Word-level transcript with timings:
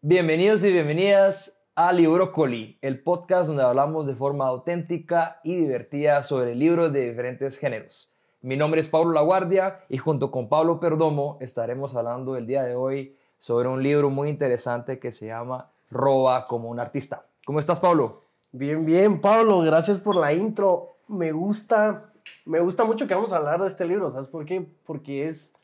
Bienvenidos 0.00 0.62
y 0.64 0.72
bienvenidas 0.72 1.66
a 1.74 1.92
Librócoli, 1.92 2.78
el 2.80 3.02
podcast 3.02 3.48
donde 3.48 3.64
hablamos 3.64 4.06
de 4.06 4.14
forma 4.14 4.46
auténtica 4.46 5.40
y 5.42 5.56
divertida 5.56 6.22
sobre 6.22 6.54
libros 6.54 6.92
de 6.92 7.08
diferentes 7.08 7.58
géneros. 7.58 8.12
Mi 8.40 8.56
nombre 8.56 8.80
es 8.80 8.88
Pablo 8.88 9.12
Laguardia 9.12 9.80
y 9.88 9.98
junto 9.98 10.30
con 10.30 10.48
Pablo 10.48 10.80
Perdomo 10.80 11.38
estaremos 11.40 11.96
hablando 11.96 12.36
el 12.36 12.46
día 12.46 12.62
de 12.62 12.74
hoy 12.74 13.16
sobre 13.38 13.68
un 13.68 13.82
libro 13.82 14.10
muy 14.10 14.28
interesante 14.28 14.98
que 14.98 15.12
se 15.12 15.26
llama 15.26 15.70
Roba 15.90 16.46
como 16.46 16.68
un 16.70 16.80
artista. 16.80 17.26
¿Cómo 17.44 17.58
estás, 17.58 17.80
Pablo? 17.80 18.22
Bien, 18.52 18.86
bien, 18.86 19.20
Pablo, 19.20 19.60
gracias 19.60 19.98
por 19.98 20.16
la 20.16 20.32
intro. 20.32 20.96
Me 21.08 21.32
gusta, 21.32 22.13
me 22.44 22.60
gusta 22.60 22.84
mucho 22.84 23.06
que 23.06 23.14
vamos 23.14 23.32
a 23.32 23.36
hablar 23.36 23.60
de 23.60 23.68
este 23.68 23.84
libro, 23.84 24.10
¿sabes 24.10 24.28
por 24.28 24.44
qué? 24.44 24.66
Porque 24.84 25.24
es, 25.24 25.54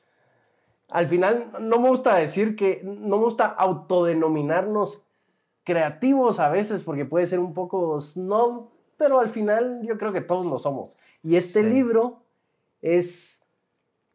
al 0.89 1.07
final, 1.07 1.53
no 1.61 1.81
me 1.81 1.89
gusta 1.89 2.17
decir 2.17 2.57
que, 2.57 2.81
no 2.85 3.19
me 3.19 3.25
gusta 3.25 3.47
autodenominarnos 3.47 5.03
creativos 5.65 6.41
a 6.41 6.49
veces, 6.49 6.83
porque 6.83 7.05
puede 7.05 7.27
ser 7.27 7.39
un 7.39 7.55
poco 7.55 8.01
snob, 8.01 8.69
pero 8.97 9.21
al 9.21 9.31
final 9.31 9.81
yo 9.83 9.99
creo 9.99 10.13
que 10.13 10.21
todos 10.21 10.45
lo 10.47 10.59
somos. 10.59 10.97
Y 11.23 11.37
este 11.37 11.63
libro 11.63 12.23
es 12.83 13.43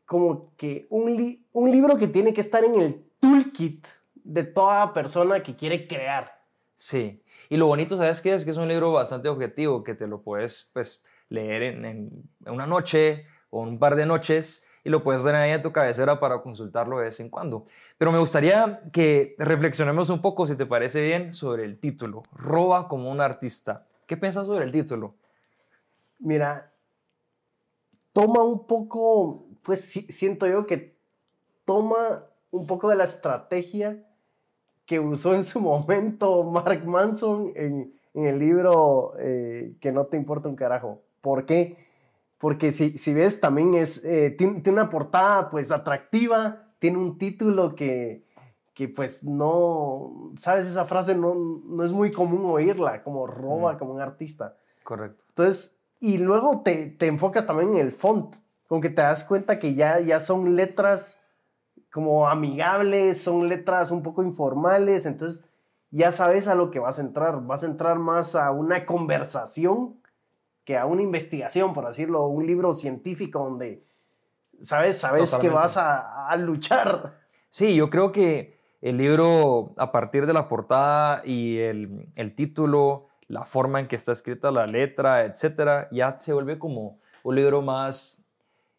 como 0.05 0.51
que 0.57 0.85
un, 0.89 1.43
un 1.53 1.71
libro 1.71 1.97
que 1.97 2.07
tiene 2.07 2.33
que 2.33 2.41
estar 2.41 2.63
en 2.63 2.75
el 2.75 3.05
toolkit 3.19 3.85
de 4.23 4.43
toda 4.43 4.93
persona 4.93 5.41
que 5.41 5.55
quiere 5.55 5.87
crear. 5.87 6.39
Sí, 6.75 7.23
y 7.49 7.57
lo 7.57 7.67
bonito, 7.67 7.95
¿sabes 7.95 8.21
qué? 8.21 8.33
Es 8.33 8.43
que 8.43 8.51
es 8.51 8.57
un 8.57 8.67
libro 8.67 8.91
bastante 8.91 9.29
objetivo, 9.29 9.83
que 9.83 9.93
te 9.93 10.07
lo 10.07 10.21
puedes 10.21 10.69
pues, 10.73 11.03
leer 11.29 11.63
en, 11.63 12.23
una 12.45 12.67
noche 12.67 13.25
o 13.49 13.61
un 13.61 13.79
par 13.79 13.95
de 13.95 14.05
noches 14.05 14.67
y 14.83 14.89
lo 14.89 15.03
puedes 15.03 15.23
tener 15.23 15.41
ahí 15.41 15.51
en 15.51 15.61
tu 15.61 15.71
cabecera 15.71 16.19
para 16.19 16.41
consultarlo 16.41 16.99
de 16.99 17.05
vez 17.05 17.19
en 17.19 17.29
cuando. 17.29 17.65
Pero 17.97 18.11
me 18.11 18.19
gustaría 18.19 18.81
que 18.93 19.35
reflexionemos 19.39 20.09
un 20.09 20.21
poco, 20.21 20.45
si 20.45 20.55
te 20.55 20.65
parece 20.65 21.03
bien, 21.03 21.33
sobre 21.33 21.65
el 21.65 21.79
título, 21.79 22.23
Roba 22.31 22.87
como 22.87 23.09
un 23.09 23.19
artista. 23.19 23.87
¿Qué 24.05 24.15
piensas 24.15 24.45
sobre 24.45 24.65
el 24.65 24.71
título? 24.71 25.15
Mira, 26.19 26.71
toma 28.13 28.43
un 28.43 28.67
poco, 28.67 29.47
pues 29.63 29.81
siento 29.81 30.47
yo 30.47 30.65
que 30.65 30.95
toma 31.65 32.25
un 32.51 32.67
poco 32.67 32.89
de 32.89 32.95
la 32.95 33.03
estrategia 33.03 34.05
que 34.85 34.99
usó 34.99 35.35
en 35.35 35.43
su 35.43 35.59
momento 35.61 36.43
Mark 36.43 36.85
Manson 36.85 37.51
en, 37.55 37.93
el 38.13 38.39
libro 38.39 39.13
eh, 39.19 39.75
Que 39.81 39.91
no 39.91 40.05
te 40.05 40.15
importa 40.15 40.47
un 40.47 40.55
carajo. 40.55 41.01
¿Por 41.25 41.47
qué? 41.47 41.75
Porque 42.37 42.71
si, 42.71 42.99
si 42.99 43.15
ves, 43.15 43.41
también 43.41 43.73
es, 43.73 44.05
eh, 44.05 44.29
tiene, 44.29 44.61
una 44.67 44.91
portada 44.91 45.49
pues 45.49 45.71
atractiva, 45.71 46.67
tiene 46.77 46.99
un 46.99 47.17
título 47.17 47.73
que, 47.73 48.27
que 48.75 48.89
pues 48.89 49.23
no, 49.23 50.33
sabes, 50.39 50.67
esa 50.67 50.85
frase 50.85 51.15
no, 51.15 51.33
no 51.33 51.83
es 51.83 51.91
muy 51.93 52.11
común 52.11 52.45
oírla, 52.45 53.01
como 53.01 53.25
roba, 53.25 53.73
mm. 53.73 53.77
como 53.79 53.95
un 53.95 54.01
artista. 54.01 54.55
Correcto. 54.83 55.23
Entonces, 55.29 55.75
y 55.99 56.19
luego 56.19 56.61
te, 56.61 56.91
te, 56.91 57.07
enfocas 57.07 57.47
también 57.47 57.73
en 57.73 57.79
el 57.79 57.91
font, 57.91 58.35
como 58.67 58.79
que 58.79 58.91
te 58.91 59.01
das 59.01 59.23
cuenta 59.23 59.57
que 59.57 59.73
ya, 59.73 59.99
ya 60.01 60.19
son 60.19 60.55
letras 60.55 61.19
como 61.91 62.27
amigables, 62.27 63.19
son 63.19 63.49
letras 63.49 63.89
un 63.89 64.03
poco 64.03 64.21
informales, 64.21 65.07
entonces 65.07 65.43
ya 65.89 66.11
sabes 66.11 66.47
a 66.47 66.53
lo 66.53 66.69
que 66.69 66.77
vas 66.77 66.99
a 66.99 67.01
entrar, 67.01 67.41
vas 67.47 67.63
a 67.63 67.65
entrar 67.65 67.97
más 67.97 68.35
a 68.35 68.51
una 68.51 68.85
conversación 68.85 70.04
que 70.65 70.77
a 70.77 70.85
una 70.85 71.03
investigación, 71.03 71.73
por 71.73 71.87
decirlo, 71.87 72.25
un 72.27 72.45
libro 72.45 72.73
científico 72.73 73.39
donde 73.39 73.83
sabes, 74.61 74.97
sabes 74.97 75.35
que 75.35 75.49
vas 75.49 75.77
a, 75.77 76.35
luchar. 76.37 77.19
Sí, 77.49 77.75
yo 77.75 77.89
creo 77.89 78.11
que 78.11 78.57
el 78.81 78.97
libro, 78.97 79.73
a 79.77 79.91
partir 79.91 80.25
de 80.25 80.33
la 80.33 80.49
portada 80.49 81.21
y 81.23 81.59
el, 81.59 82.33
título, 82.35 83.07
la 83.27 83.45
forma 83.45 83.79
en 83.79 83.87
que 83.87 83.95
está 83.95 84.11
escrita 84.11 84.51
la 84.51 84.65
letra, 84.65 85.23
etcétera, 85.23 85.87
ya 85.91 86.17
se 86.17 86.33
vuelve 86.33 86.57
como 86.57 86.99
un 87.23 87.35
libro 87.35 87.61
más 87.61 88.27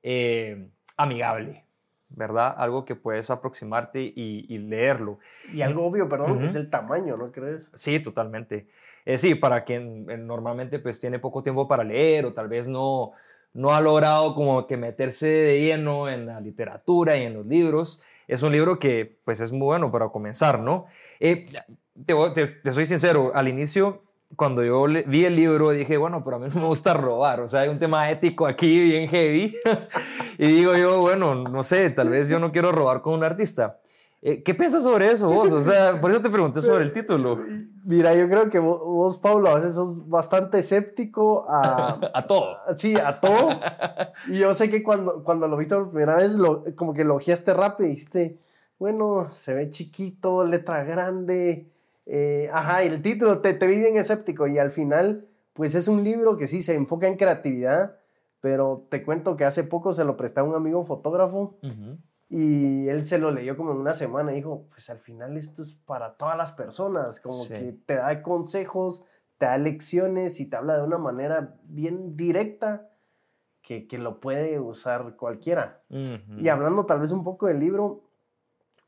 eh, 0.03 0.69
amigable. 0.97 1.65
¿verdad? 2.09 2.55
Algo 2.57 2.85
que 2.85 2.95
puedes 2.95 3.31
aproximarte 3.31 4.01
y, 4.01 4.59
leerlo. 4.59 5.19
Y 5.53 5.63
algo 5.63 5.85
obvio, 5.85 6.09
perdón, 6.09 6.45
es 6.45 6.55
el 6.55 6.71
tamaño, 6.71 7.17
¿no 7.17 7.33
crees? 7.33 7.71
Sí, 7.75 8.01
totalmente. 8.01 8.69
Eh, 9.07 9.19
sí, 9.19 9.37
para 9.37 9.65
quien 9.65 10.11
eh, 10.11 10.19
normalmente 10.19 10.81
pues 10.81 10.99
tiene 10.99 11.21
poco 11.21 11.43
tiempo 11.43 11.69
para 11.69 11.85
leer 11.85 12.27
o 12.27 12.35
tal 12.35 12.49
vez 12.49 12.67
no, 12.67 13.13
no 13.55 13.73
ha 13.73 13.81
logrado 13.81 14.35
como 14.35 14.67
que 14.67 14.77
meterse 14.77 15.29
de 15.29 15.61
lleno 15.61 16.09
en 16.09 16.27
la 16.27 16.41
literatura 16.41 17.17
y 17.17 17.23
en 17.23 17.35
los 17.35 17.47
libros, 17.47 18.03
es 18.27 18.43
un 18.43 18.51
libro 18.51 18.81
que 18.81 19.19
pues 19.25 19.41
es 19.41 19.53
muy 19.53 19.65
bueno 19.67 19.93
para 19.93 20.09
comenzar, 20.09 20.59
¿no? 20.59 20.87
Eh, 21.21 21.47
te, 22.05 22.15
te, 22.35 22.47
te, 22.47 22.73
soy 22.73 22.85
sincero, 22.85 23.31
al 23.33 23.47
inicio 23.49 24.03
cuando 24.35 24.65
yo 24.65 24.87
vi 25.07 25.25
el 25.25 25.37
libro 25.37 25.71
dije, 25.71 25.97
bueno, 25.97 26.25
pero 26.25 26.37
a 26.37 26.39
mí 26.41 26.49
no 26.53 26.61
me 26.61 26.67
gusta 26.67 26.93
robar, 26.93 27.41
o 27.41 27.49
sea, 27.49 27.61
hay 27.61 27.69
un 27.69 27.79
tema 27.79 28.11
ético 28.11 28.47
aquí 28.47 28.81
bien 28.85 29.09
heavy. 29.09 29.57
y 30.39 30.47
digo 30.49 30.77
yo, 30.77 31.01
bueno, 31.01 31.35
no 31.35 31.63
sé, 31.63 31.91
tal 31.91 32.09
vez 32.09 32.29
yo 32.29 32.41
no 32.41 32.51
quiero 32.51 32.73
robar 32.73 33.03
con 33.03 33.15
un 33.15 33.23
artista. 33.23 33.79
Eh, 34.23 34.43
¿Qué 34.43 34.55
piensas 34.55 34.83
sobre 34.83 35.13
eso 35.13 35.29
vos? 35.29 35.53
O 35.53 35.61
sea, 35.61 36.01
por 36.01 36.11
eso 36.11 36.21
te 36.21 36.31
pregunté 36.31 36.63
sobre 36.63 36.85
el 36.85 36.93
título. 36.95 37.39
Mira, 37.85 38.15
yo 38.15 38.29
creo 38.29 38.49
que 38.51 38.59
vos, 38.59 39.19
Pablo, 39.19 39.51
a 39.51 39.59
veces 39.59 39.75
sos 39.75 40.09
bastante 40.09 40.59
escéptico 40.59 41.47
a... 41.49 42.01
a 42.15 42.27
todo. 42.27 42.57
Sí, 42.77 42.95
a 42.97 43.21
todo. 43.21 43.61
Y 44.29 44.39
yo 44.39 44.55
sé 44.55 44.71
que 44.71 44.83
cuando, 44.83 45.23
cuando 45.23 45.47
lo 45.49 45.57
viste 45.57 45.75
por 45.75 45.91
primera 45.91 46.17
vez, 46.17 46.35
lo, 46.35 46.65
como 46.75 46.95
que 46.95 47.05
lo 47.05 47.17
ojeaste 47.17 47.55
rápido 47.55 47.87
y 47.87 47.91
dijiste, 47.91 48.39
bueno, 48.79 49.29
se 49.33 49.55
ve 49.55 49.71
chiquito, 49.71 50.45
letra 50.45 50.83
grande, 50.85 51.71
eh, 52.07 52.49
ajá, 52.53 52.85
y 52.85 52.89
el 52.89 53.03
título 53.03 53.41
te, 53.41 53.53
te 53.53 53.67
vi 53.67 53.79
bien 53.79 53.97
escéptico 53.99 54.47
y 54.47 54.59
al 54.59 54.71
final, 54.71 55.27
pues 55.53 55.75
es 55.75 55.89
un 55.89 56.05
libro 56.05 56.37
que 56.37 56.47
sí 56.47 56.63
se 56.63 56.75
enfoca 56.75 57.09
en 57.09 57.17
creatividad, 57.17 57.97
pero 58.41 58.87
te 58.91 59.03
cuento 59.03 59.37
que 59.37 59.45
hace 59.45 59.65
poco 59.65 59.93
se 59.93 60.05
lo 60.05 60.17
presté 60.17 60.41
a 60.41 60.45
un 60.45 60.55
amigo 60.55 60.85
fotógrafo 60.85 61.59
y 62.29 62.89
él 62.89 63.07
se 63.07 63.19
lo 63.19 63.31
leyó 63.31 63.57
como 63.57 63.73
en 63.73 63.79
una 63.79 63.95
semana 63.95 64.33
y 64.33 64.37
dijo, 64.37 64.67
pues 64.71 64.91
al 64.91 64.99
final 64.99 65.37
esto 65.37 65.63
es 65.63 65.75
para 65.75 66.17
todas 66.17 66.37
las 66.37 66.53
personas, 66.53 67.21
como 67.21 67.47
que 67.49 67.77
te 67.87 67.95
da 67.95 68.23
consejos, 68.23 69.05
te 69.39 69.47
da 69.47 69.59
lecciones 69.59 70.41
y 70.41 70.47
te 70.47 70.57
habla 70.57 70.77
de 70.77 70.83
una 70.83 70.99
manera 70.99 71.55
bien 71.65 72.17
directa 72.17 72.91
que, 73.63 73.87
que 73.87 73.99
lo 73.99 74.21
puede 74.21 74.59
usar 74.59 75.17
cualquiera. 75.17 75.83
Y 75.89 76.49
hablando 76.49 76.87
tal 76.87 77.01
vez 77.01 77.13
un 77.13 77.23
poco 77.23 77.47
del 77.47 77.61
libro, 77.61 78.03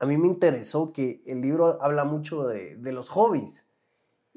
a 0.01 0.07
mí 0.07 0.17
me 0.17 0.29
interesó 0.29 0.93
que 0.93 1.23
el 1.27 1.41
libro 1.41 1.83
habla 1.83 2.05
mucho 2.05 2.47
de, 2.47 2.77
los 2.93 3.09
hobbies 3.11 3.67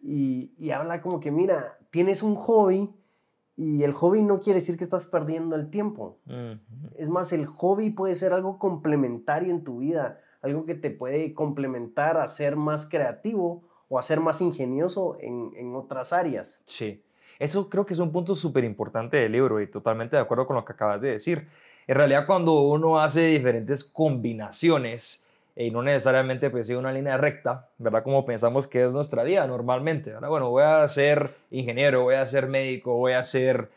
y, 0.02 0.72
habla 0.72 1.02
como 1.02 1.20
que, 1.20 1.32
mira, 1.32 1.78
tienes 1.92 2.24
un 2.24 2.36
hobby 2.36 2.90
y 3.56 3.84
el 3.84 3.94
hobby 3.94 4.22
no 4.22 4.40
quiere 4.40 4.60
decir 4.60 4.78
que 4.78 4.84
estás 4.84 5.06
perdiendo 5.06 5.56
el 5.56 5.70
tiempo. 5.70 6.20
Es 6.96 7.10
más, 7.10 7.34
el 7.34 7.46
hobby 7.46 7.90
puede 7.90 8.16
ser 8.16 8.34
algo 8.34 8.58
complementario 8.58 9.52
en 9.52 9.64
tu 9.64 9.80
vida, 9.80 10.20
algo 10.42 10.66
que 10.66 10.76
te 10.76 10.90
puede 10.90 11.34
complementar 11.34 12.18
a 12.18 12.28
ser 12.28 12.56
más 12.56 12.88
creativo 12.88 13.64
o 13.90 14.00
a 14.00 14.04
ser 14.04 14.20
más 14.20 14.42
ingenioso 14.42 15.18
en, 15.20 15.52
en 15.56 15.76
otras 15.76 16.14
áreas. 16.14 16.62
Sí, 16.66 17.04
eso 17.40 17.70
creo 17.70 17.86
que 17.86 17.94
es 17.94 18.00
un 18.00 18.12
punto 18.12 18.36
súper 18.36 18.64
importante 18.64 19.18
del 19.18 19.32
libro 19.32 19.60
y 19.60 19.68
totalmente 19.68 20.16
de 20.16 20.22
acuerdo 20.22 20.48
con 20.48 20.56
lo 20.56 20.64
que 20.64 20.74
acabas 20.74 21.02
de 21.02 21.14
decir. 21.14 21.48
En 21.88 21.96
realidad, 21.96 22.26
cuando 22.26 22.62
uno 22.62 23.00
hace 23.00 23.26
diferentes 23.26 23.84
combinaciones, 23.84 25.31
y 25.56 25.72
no 25.72 25.84
necesariamente 25.84 26.50
pues 26.50 26.68
sigue 26.68 26.80
una 26.80 26.94
línea 26.94 27.18
recta, 27.18 27.70
¿verdad? 27.78 28.04
Como 28.04 28.26
pensamos 28.26 28.68
que 28.68 28.86
es 28.86 28.94
nuestra 28.94 29.24
vida 29.24 29.46
normalmente, 29.48 30.12
¿verdad? 30.12 30.30
Bueno, 30.30 30.50
voy 30.50 30.64
a 30.64 30.88
ser 30.88 31.30
ingeniero, 31.52 32.04
voy 32.04 32.16
a 32.16 32.28
ser 32.28 32.48
médico, 32.48 32.96
voy 32.96 33.14
a 33.14 33.24
ser 33.24 33.70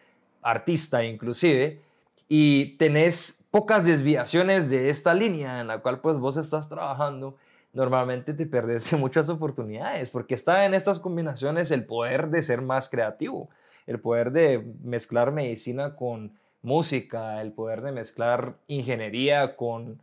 artista 0.43 1.03
inclusive, 1.05 1.81
y 2.29 2.77
tenés 2.77 3.49
pocas 3.51 3.87
desviaciones 3.87 4.71
de 4.71 4.91
esta 4.91 5.15
línea 5.15 5.61
en 5.61 5.67
la 5.67 5.79
cual 5.79 6.01
pues 6.01 6.19
vos 6.19 6.37
estás 6.37 6.69
trabajando, 6.69 7.37
normalmente 7.73 8.35
te 8.35 8.47
perdés 8.47 8.93
muchas 8.93 9.29
oportunidades, 9.29 10.11
porque 10.11 10.35
está 10.35 10.65
en 10.65 10.75
estas 10.75 11.01
combinaciones 11.01 11.71
el 11.71 11.85
poder 11.85 12.29
de 12.29 12.43
ser 12.43 12.63
más 12.63 12.89
creativo, 12.89 13.49
el 13.87 14.01
poder 14.01 14.33
de 14.33 14.65
mezclar 14.83 15.33
medicina 15.33 15.97
con 15.97 16.33
música, 16.63 17.43
el 17.43 17.53
poder 17.53 17.83
de 17.83 17.93
mezclar 17.93 18.55
ingeniería 18.69 19.57
con 19.57 20.01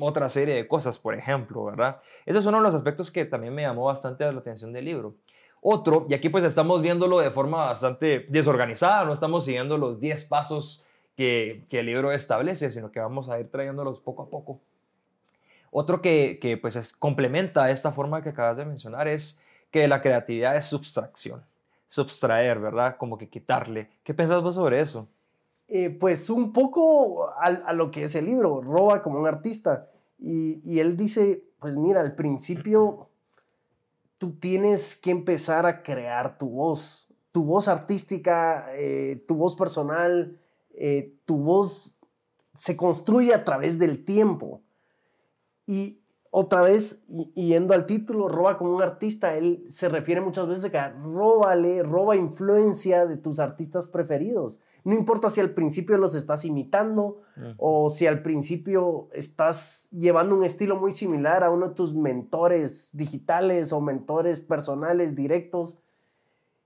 otra 0.00 0.28
serie 0.28 0.54
de 0.54 0.68
cosas, 0.68 0.98
por 0.98 1.14
ejemplo, 1.14 1.64
¿verdad? 1.64 2.00
Ese 2.26 2.38
es 2.38 2.46
uno 2.46 2.58
de 2.58 2.62
los 2.62 2.74
aspectos 2.74 3.10
que 3.10 3.24
también 3.24 3.54
me 3.54 3.62
llamó 3.62 3.84
bastante 3.84 4.30
la 4.30 4.38
atención 4.38 4.72
del 4.72 4.84
libro. 4.84 5.14
Otro, 5.60 6.06
y 6.08 6.14
aquí 6.14 6.28
pues 6.28 6.44
estamos 6.44 6.82
viéndolo 6.82 7.20
de 7.20 7.30
forma 7.30 7.66
bastante 7.66 8.26
desorganizada, 8.28 9.04
no 9.04 9.12
estamos 9.12 9.44
siguiendo 9.44 9.78
los 9.78 10.00
10 10.00 10.24
pasos 10.24 10.84
que, 11.16 11.64
el 11.70 11.86
libro 11.86 12.12
establece, 12.12 12.70
sino 12.70 12.90
que 12.90 13.00
vamos 13.00 13.28
a 13.28 13.38
ir 13.38 13.50
trayéndolos 13.50 14.00
poco 14.00 14.22
a 14.22 14.30
poco. 14.30 14.60
Otro 15.70 16.02
que, 16.02 16.38
que 16.40 16.56
pues 16.56 16.76
es, 16.76 16.92
complementa 16.92 17.70
esta 17.70 17.92
forma 17.92 18.22
que 18.22 18.30
acabas 18.30 18.56
de 18.56 18.64
mencionar 18.64 19.06
es 19.08 19.42
que 19.70 19.86
la 19.88 20.02
creatividad 20.02 20.56
es 20.56 20.66
subtracción, 20.66 21.44
subtraer, 21.86 22.58
¿verdad? 22.58 22.96
Como 22.96 23.16
que 23.16 23.28
quitarle. 23.28 23.88
¿Qué 24.02 24.14
pensás 24.14 24.42
vos 24.42 24.56
sobre 24.56 24.80
eso? 24.80 25.08
Eh, 25.74 25.88
pues 25.88 26.28
un 26.28 26.52
poco 26.52 27.30
a, 27.30 27.72
lo 27.72 27.90
que 27.90 28.04
es 28.04 28.14
el 28.14 28.26
libro, 28.26 28.60
roba 28.60 29.00
como 29.00 29.18
un 29.18 29.26
artista. 29.26 29.88
Y, 30.18 30.78
él 30.78 30.98
dice, 30.98 31.48
pues 31.58 31.76
mira, 31.76 32.02
al 32.02 32.14
principio 32.14 33.08
tú 34.18 34.38
tienes 34.38 34.94
que 34.96 35.10
empezar 35.10 35.64
a 35.64 35.82
crear 35.82 36.36
tu 36.36 36.50
voz, 36.50 37.08
tu 37.32 37.44
voz 37.44 37.68
artística, 37.68 38.66
eh, 38.74 39.24
tu 39.26 39.34
voz 39.36 39.56
personal, 39.56 40.38
eh, 40.74 41.16
tu 41.24 41.38
voz 41.38 41.94
se 42.54 42.76
construye 42.76 43.32
a 43.32 43.46
través 43.46 43.78
del 43.78 44.04
tiempo. 44.04 44.60
Y, 45.66 46.01
otra 46.34 46.62
vez, 46.62 46.98
yendo 47.34 47.74
al 47.74 47.84
título, 47.84 48.26
roba 48.26 48.56
como 48.56 48.74
un 48.74 48.80
artista, 48.80 49.36
él 49.36 49.66
se 49.68 49.90
refiere 49.90 50.22
muchas 50.22 50.48
veces 50.48 50.64
a 50.64 50.70
que 50.70 50.80
róbale, 51.02 51.82
roba 51.82 52.16
influencia 52.16 53.04
de 53.04 53.18
tus 53.18 53.38
artistas 53.38 53.86
preferidos. 53.86 54.58
No 54.82 54.94
importa 54.94 55.28
si 55.28 55.42
al 55.42 55.50
principio 55.50 55.98
los 55.98 56.14
estás 56.14 56.46
imitando 56.46 57.20
o 57.58 57.90
si 57.90 58.06
al 58.06 58.22
principio 58.22 59.08
estás 59.12 59.88
llevando 59.90 60.34
un 60.34 60.42
estilo 60.42 60.76
muy 60.76 60.94
similar 60.94 61.44
a 61.44 61.50
uno 61.50 61.68
de 61.68 61.74
tus 61.74 61.94
mentores 61.94 62.88
digitales 62.94 63.70
o 63.74 63.82
mentores 63.82 64.40
personales 64.40 65.14
directos. 65.14 65.76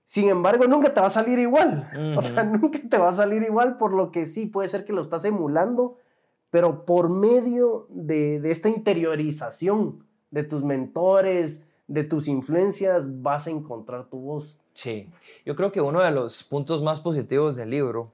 Sin 0.05 0.29
embargo, 0.29 0.65
nunca 0.67 0.93
te 0.93 1.01
va 1.01 1.07
a 1.07 1.09
salir 1.09 1.39
igual. 1.39 1.89
O 2.17 2.21
sea, 2.21 2.45
nunca 2.45 2.79
te 2.89 2.97
va 2.97 3.09
a 3.09 3.11
salir 3.11 3.43
igual, 3.43 3.75
por 3.75 3.91
lo 3.91 4.13
que 4.13 4.25
sí, 4.25 4.45
puede 4.45 4.69
ser 4.69 4.85
que 4.85 4.93
lo 4.93 5.01
estás 5.01 5.25
emulando, 5.25 5.97
pero 6.49 6.85
por 6.85 7.09
medio 7.09 7.87
de, 7.89 8.37
esta 8.49 8.69
interiorización 8.69 10.05
de 10.31 10.43
tus 10.43 10.63
mentores, 10.63 11.65
de 11.87 12.03
tus 12.03 12.27
influencias, 12.27 13.21
vas 13.21 13.47
a 13.47 13.51
encontrar 13.51 14.09
tu 14.09 14.19
voz. 14.19 14.57
Sí, 14.73 15.09
yo 15.45 15.55
creo 15.55 15.71
que 15.71 15.81
uno 15.81 16.01
de 16.01 16.11
los 16.11 16.43
puntos 16.43 16.81
más 16.81 16.99
positivos 16.99 17.55
del 17.55 17.71
libro 17.71 18.11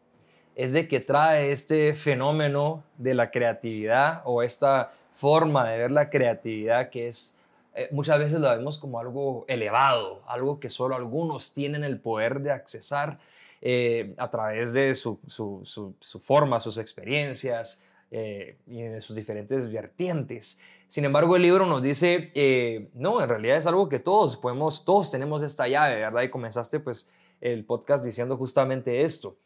es 0.55 0.73
de 0.73 0.87
que 0.87 0.99
trae 0.99 1.51
este 1.51 1.93
fenómeno 1.93 2.83
de 2.97 3.13
la 3.13 3.31
creatividad 3.31 4.21
o 4.25 4.43
esta 4.43 4.93
forma 5.15 5.67
de 5.69 5.77
ver 5.79 5.91
la 5.91 6.09
creatividad 6.09 6.89
que 6.89 7.07
es 7.07 7.39
eh, 7.75 7.89
muchas 7.91 8.19
veces 8.19 8.39
la 8.39 8.55
vemos 8.55 8.77
como 8.77 8.99
algo 8.99 9.45
elevado, 9.47 10.21
algo 10.27 10.59
que 10.59 10.69
solo 10.69 10.95
algunos 10.95 11.53
tienen 11.53 11.83
el 11.83 11.99
poder 11.99 12.41
de 12.41 12.51
accesar 12.51 13.17
eh, 13.61 14.13
a 14.17 14.29
través 14.29 14.73
de 14.73 14.93
su, 14.93 15.19
su 15.27 16.19
forma, 16.19 16.59
sus 16.59 16.77
experiencias, 16.77 17.83
eh, 18.15 18.59
y 18.67 18.81
en 18.83 19.01
sus 19.01 19.15
diferentes 19.15 19.71
vertientes. 19.71 20.61
Sin 20.87 21.03
embargo, 21.03 21.35
el 21.35 21.41
libro 21.41 21.65
nos 21.65 21.81
dice, 21.81 22.31
eh, 22.35 22.91
no, 22.93 23.19
en 23.19 23.27
realidad 23.27 23.57
es 23.57 23.65
algo 23.65 23.89
que 23.89 23.97
todos 23.97 24.37
podemos, 24.37 24.85
todos 24.85 25.09
tenemos 25.09 25.41
esta 25.41 25.67
llave, 25.67 25.95
¿verdad? 25.95 26.21
Y 26.21 26.29
comenzaste 26.29 26.79
pues 26.79 27.09
el 27.41 27.65
podcast 27.65 28.05
diciendo 28.05 28.37
justamente 28.37 29.01
esto. 29.01 29.37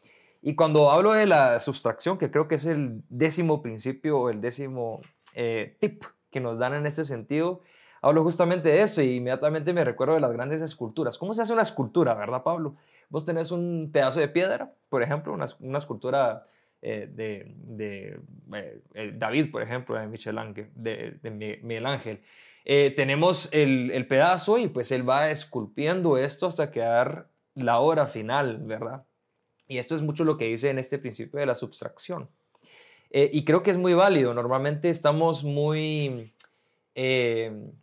Y 0.42 0.54
cuando 0.54 0.90
hablo 0.90 1.14
de 1.14 1.24
la 1.24 1.60
sustracción, 1.60 2.18
que 2.18 2.30
creo 2.30 2.46
que 2.46 2.56
es 2.56 2.66
el 2.66 3.02
décimo 3.08 3.62
principio 3.62 4.20
o 4.20 4.28
el 4.28 4.42
décimo 4.42 5.00
eh, 5.34 5.78
tip 5.80 6.04
que 6.30 6.40
nos 6.40 6.58
dan 6.58 6.74
en 6.74 6.84
este 6.84 7.06
sentido, 7.06 7.62
hablo 8.02 8.22
justamente 8.22 8.68
de 8.68 8.82
esto 8.82 9.00
y 9.00 9.14
inmediatamente 9.14 9.72
me 9.72 9.82
recuerdo 9.82 10.12
de 10.12 10.20
las 10.20 10.32
grandes 10.32 10.60
esculturas. 10.60 11.16
¿Cómo 11.16 11.32
se 11.32 11.40
hace 11.40 11.54
una 11.54 11.62
escultura, 11.62 12.12
verdad, 12.12 12.42
Pablo? 12.42 12.76
Vos 13.08 13.24
tenés 13.24 13.50
un 13.50 13.88
pedazo 13.90 14.20
de 14.20 14.28
piedra, 14.28 14.74
por 14.90 15.02
ejemplo, 15.02 15.32
una, 15.32 15.46
una 15.60 15.78
escultura 15.78 16.44
eh, 16.80 17.08
de, 17.12 17.54
de 17.56 18.20
eh, 18.94 19.12
David, 19.16 19.50
por 19.50 19.62
ejemplo, 19.62 19.98
de 19.98 20.06
Miguel 20.06 20.38
Ángel. 20.38 20.70
De, 20.74 21.82
Ángel. 21.84 22.20
Eh, 22.64 22.92
tenemos 22.94 23.52
el, 23.52 23.90
el, 23.90 24.06
pedazo 24.06 24.58
y 24.58 24.68
pues 24.68 24.92
él 24.92 25.08
va 25.08 25.30
esculpiendo 25.30 26.16
esto 26.18 26.46
hasta 26.46 26.70
quedar 26.70 27.26
la 27.54 27.80
hora 27.80 28.06
final, 28.06 28.58
¿verdad? 28.58 29.04
Y 29.66 29.78
esto 29.78 29.96
es 29.96 30.02
mucho 30.02 30.24
lo 30.24 30.36
que 30.36 30.46
dice 30.46 30.70
en 30.70 30.78
este 30.78 30.98
principio 30.98 31.40
de 31.40 31.46
la 31.46 31.54
subtracción. 31.54 32.28
y 33.10 33.44
creo 33.44 33.62
que 33.62 33.70
es 33.70 33.78
muy 33.78 33.94
válido. 33.94 34.32
Normalmente 34.34 34.90
estamos 34.90 35.42
muy 35.42 36.32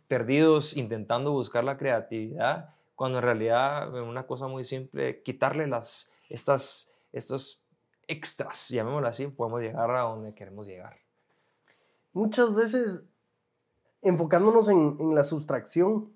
perdidos 0.08 0.76
intentando 0.76 1.32
buscar 1.32 1.64
la 1.64 1.76
creatividad, 1.76 2.70
cuando 2.94 3.18
en 3.18 3.24
realidad 3.24 3.92
una 3.94 4.26
cosa 4.26 4.46
muy 4.46 4.64
simple, 4.64 5.22
quitarle 5.22 5.66
las, 5.66 6.12
estas, 6.28 6.94
estos 7.12 7.65
extras, 8.08 8.68
llamémoslo 8.68 9.08
así, 9.08 9.26
podemos 9.26 9.60
llegar 9.60 9.90
a 9.90 10.00
donde 10.02 10.34
queremos 10.34 10.66
llegar. 10.66 10.96
Muchas 12.12 12.54
veces, 12.54 13.02
enfocándonos 14.02 14.68
en, 14.68 14.96
en 15.00 15.14
la 15.14 15.24
sustracción, 15.24 16.12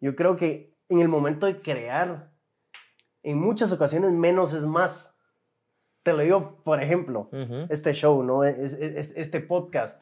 yo 0.00 0.14
creo 0.14 0.36
que 0.36 0.74
en 0.88 1.00
el 1.00 1.08
momento 1.08 1.46
de 1.46 1.60
crear, 1.60 2.30
en 3.22 3.38
muchas 3.38 3.72
ocasiones 3.72 4.12
menos 4.12 4.52
es 4.52 4.62
más. 4.62 5.16
Te 6.02 6.12
lo 6.12 6.22
digo, 6.22 6.60
por 6.62 6.80
ejemplo, 6.80 7.28
este 7.68 7.92
show, 7.92 8.22
¿no? 8.22 8.44
este 8.44 9.40
podcast. 9.40 10.00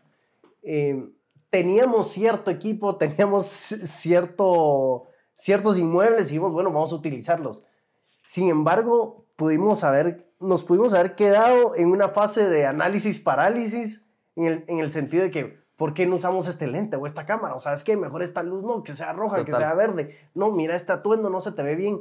Eh, 0.63 1.11
teníamos 1.49 2.11
cierto 2.11 2.51
equipo, 2.51 2.97
teníamos 2.99 3.47
cierto, 3.47 5.07
ciertos 5.37 5.79
inmuebles 5.79 6.25
y 6.25 6.35
dijimos, 6.35 6.53
bueno, 6.53 6.71
vamos 6.71 6.93
a 6.93 6.97
utilizarlos. 6.97 7.65
Sin 8.23 8.51
embargo, 8.51 9.25
pudimos 9.37 9.85
haber 9.85 10.29
nos 10.45 10.63
pudimos 10.63 10.93
haber 10.93 11.15
quedado 11.15 11.75
en 11.77 11.91
una 11.91 12.09
fase 12.09 12.49
de 12.49 12.67
análisis 12.67 13.19
parálisis, 13.21 14.05
en 14.37 14.45
el, 14.47 14.65
en 14.69 14.79
el 14.79 14.93
sentido 14.93 15.23
de 15.23 15.31
que, 15.31 15.59
¿por 15.77 15.95
qué 15.95 16.07
no 16.07 16.17
usamos 16.17 16.49
este 16.49 16.67
lente 16.67 16.97
o 16.97 17.07
esta 17.07 17.27
cámara? 17.27 17.55
O 17.55 17.61
sea, 17.61 17.73
es 17.73 17.85
que 17.85 17.97
mejor 17.97 18.23
esta 18.23 18.43
luz, 18.43 18.63
no, 18.63 18.83
que 18.83 18.95
sea 18.95 19.13
roja, 19.13 19.45
que 19.45 19.53
sea 19.53 19.75
verde. 19.75 20.19
No, 20.35 20.51
mira, 20.53 20.77
este 20.77 20.93
atuendo 20.93 21.31
no 21.31 21.41
se 21.41 21.53
te 21.53 21.63
ve 21.63 21.77
bien. 21.77 22.01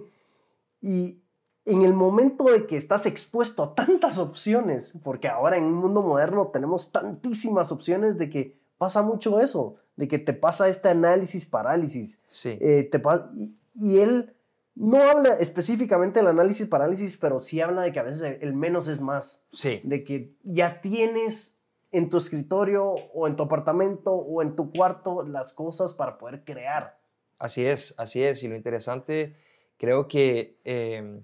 Y 0.81 1.21
en 1.65 1.81
el 1.83 1.93
momento 1.93 2.45
de 2.45 2.65
que 2.65 2.75
estás 2.75 3.05
expuesto 3.05 3.63
a 3.63 3.75
tantas 3.75 4.17
opciones, 4.17 4.93
porque 5.03 5.29
ahora 5.29 5.57
en 5.57 5.63
un 5.65 5.75
mundo 5.75 6.01
moderno 6.01 6.49
tenemos 6.51 6.91
tantísimas 6.91 7.71
opciones 7.71 8.17
de 8.17 8.29
que 8.29 8.57
pasa 8.77 9.01
mucho 9.01 9.39
eso, 9.39 9.75
de 9.95 10.07
que 10.07 10.19
te 10.19 10.33
pasa 10.33 10.67
este 10.67 10.89
análisis 10.89 11.45
parálisis. 11.45 12.19
Sí. 12.27 12.57
Eh, 12.59 12.89
te 12.91 13.01
y, 13.35 13.55
y 13.75 13.99
él 13.99 14.33
no 14.75 15.03
habla 15.03 15.35
específicamente 15.35 16.19
del 16.19 16.29
análisis 16.29 16.67
parálisis, 16.67 17.17
pero 17.17 17.39
sí 17.39 17.61
habla 17.61 17.83
de 17.83 17.91
que 17.91 17.99
a 17.99 18.03
veces 18.03 18.37
el 18.41 18.53
menos 18.53 18.87
es 18.87 19.01
más. 19.01 19.39
Sí. 19.51 19.81
De 19.83 20.03
que 20.03 20.33
ya 20.43 20.81
tienes 20.81 21.55
en 21.91 22.09
tu 22.09 22.17
escritorio 22.17 22.83
o 23.13 23.27
en 23.27 23.35
tu 23.35 23.43
apartamento 23.43 24.11
o 24.13 24.41
en 24.41 24.55
tu 24.55 24.71
cuarto 24.71 25.23
las 25.23 25.53
cosas 25.53 25.93
para 25.93 26.17
poder 26.17 26.43
crear. 26.43 26.97
Así 27.37 27.65
es, 27.65 27.93
así 27.99 28.23
es. 28.23 28.41
Y 28.43 28.47
lo 28.47 28.55
interesante 28.55 29.35
creo 29.77 30.07
que 30.07 30.57
em, 30.63 31.21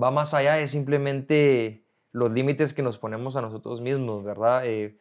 va 0.00 0.10
más 0.10 0.34
allá 0.34 0.54
de 0.54 0.68
simplemente 0.68 1.84
los 2.12 2.32
límites 2.32 2.74
que 2.74 2.82
nos 2.82 2.96
ponemos 2.96 3.34
a 3.36 3.42
nosotros 3.42 3.80
mismos, 3.80 4.22
¿verdad? 4.22 4.66
Eh, 4.66 4.98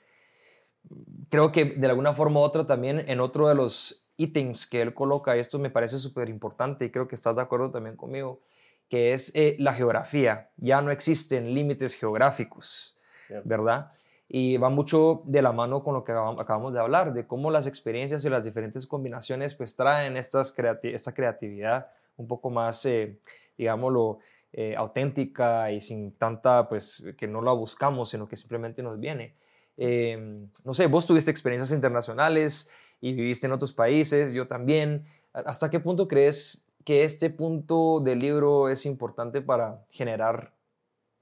creo 1.30 1.52
que 1.52 1.66
de 1.66 1.88
alguna 1.88 2.14
forma 2.14 2.40
u 2.40 2.44
otra 2.44 2.66
también 2.66 3.04
en 3.08 3.20
otro 3.20 3.48
de 3.48 3.56
los 3.56 4.07
ítems 4.18 4.68
que 4.68 4.82
él 4.82 4.94
coloca, 4.94 5.38
y 5.38 5.40
esto 5.40 5.60
me 5.60 5.70
parece 5.70 6.00
súper 6.00 6.30
importante 6.30 6.86
y 6.86 6.92
creo 6.92 7.08
que 7.08 7.16
estás 7.16 7.36
de 7.36 7.42
acuerdo 7.42 7.72
también 7.72 7.96
conmigo, 7.96 8.42
que 8.90 9.14
es 9.14 9.34
eh, 9.36 9.56
la 9.60 9.74
geografía. 9.74 10.50
Ya 10.58 10.82
no 10.82 10.92
existen 10.92 11.54
límites 11.54 11.96
geográficos, 11.96 12.98
¿verdad? 13.44 13.92
Y 14.30 14.58
va 14.58 14.70
mucho 14.70 15.22
de 15.26 15.42
la 15.42 15.52
mano 15.52 15.84
con 15.84 15.94
lo 15.94 16.04
que 16.04 16.12
acabamos 16.12 16.74
de 16.74 16.80
hablar, 16.80 17.14
de 17.14 17.26
cómo 17.26 17.52
las 17.52 17.68
experiencias 17.68 18.26
y 18.26 18.30
las 18.30 18.44
diferentes 18.44 18.86
combinaciones 18.86 19.56
pues 19.56 19.76
traen 19.76 20.18
estas 20.18 20.54
esta 20.84 21.14
creatividad 21.14 21.88
un 22.18 22.28
poco 22.28 22.50
más, 22.50 22.84
eh, 22.86 23.20
digámoslo, 23.58 24.20
eh, 24.54 24.76
auténtica 24.76 25.72
y 25.72 25.82
sin 25.82 26.14
tanta, 26.14 26.68
pues, 26.68 27.04
que 27.18 27.28
no 27.28 27.42
la 27.42 27.52
buscamos, 27.52 28.10
sino 28.10 28.28
que 28.28 28.36
simplemente 28.36 28.82
nos 28.82 29.00
viene. 29.00 29.36
Em, 29.78 30.50
no 30.66 30.74
sé, 30.74 30.88
vos 30.88 31.06
tuviste 31.06 31.30
experiencias 31.30 31.72
internacionales, 31.72 32.74
y 33.02 33.14
viviste 33.14 33.48
en 33.48 33.54
otros 33.54 33.74
países, 33.74 34.34
yo 34.34 34.48
también. 34.48 35.06
¿Hasta 35.34 35.70
qué 35.70 35.80
punto 35.80 36.08
crees 36.08 36.66
que 36.84 37.04
este 37.04 37.30
punto 37.30 38.00
del 38.00 38.20
libro 38.20 38.70
es 38.70 38.86
importante 38.86 39.42
para 39.42 39.86
generar 39.90 40.54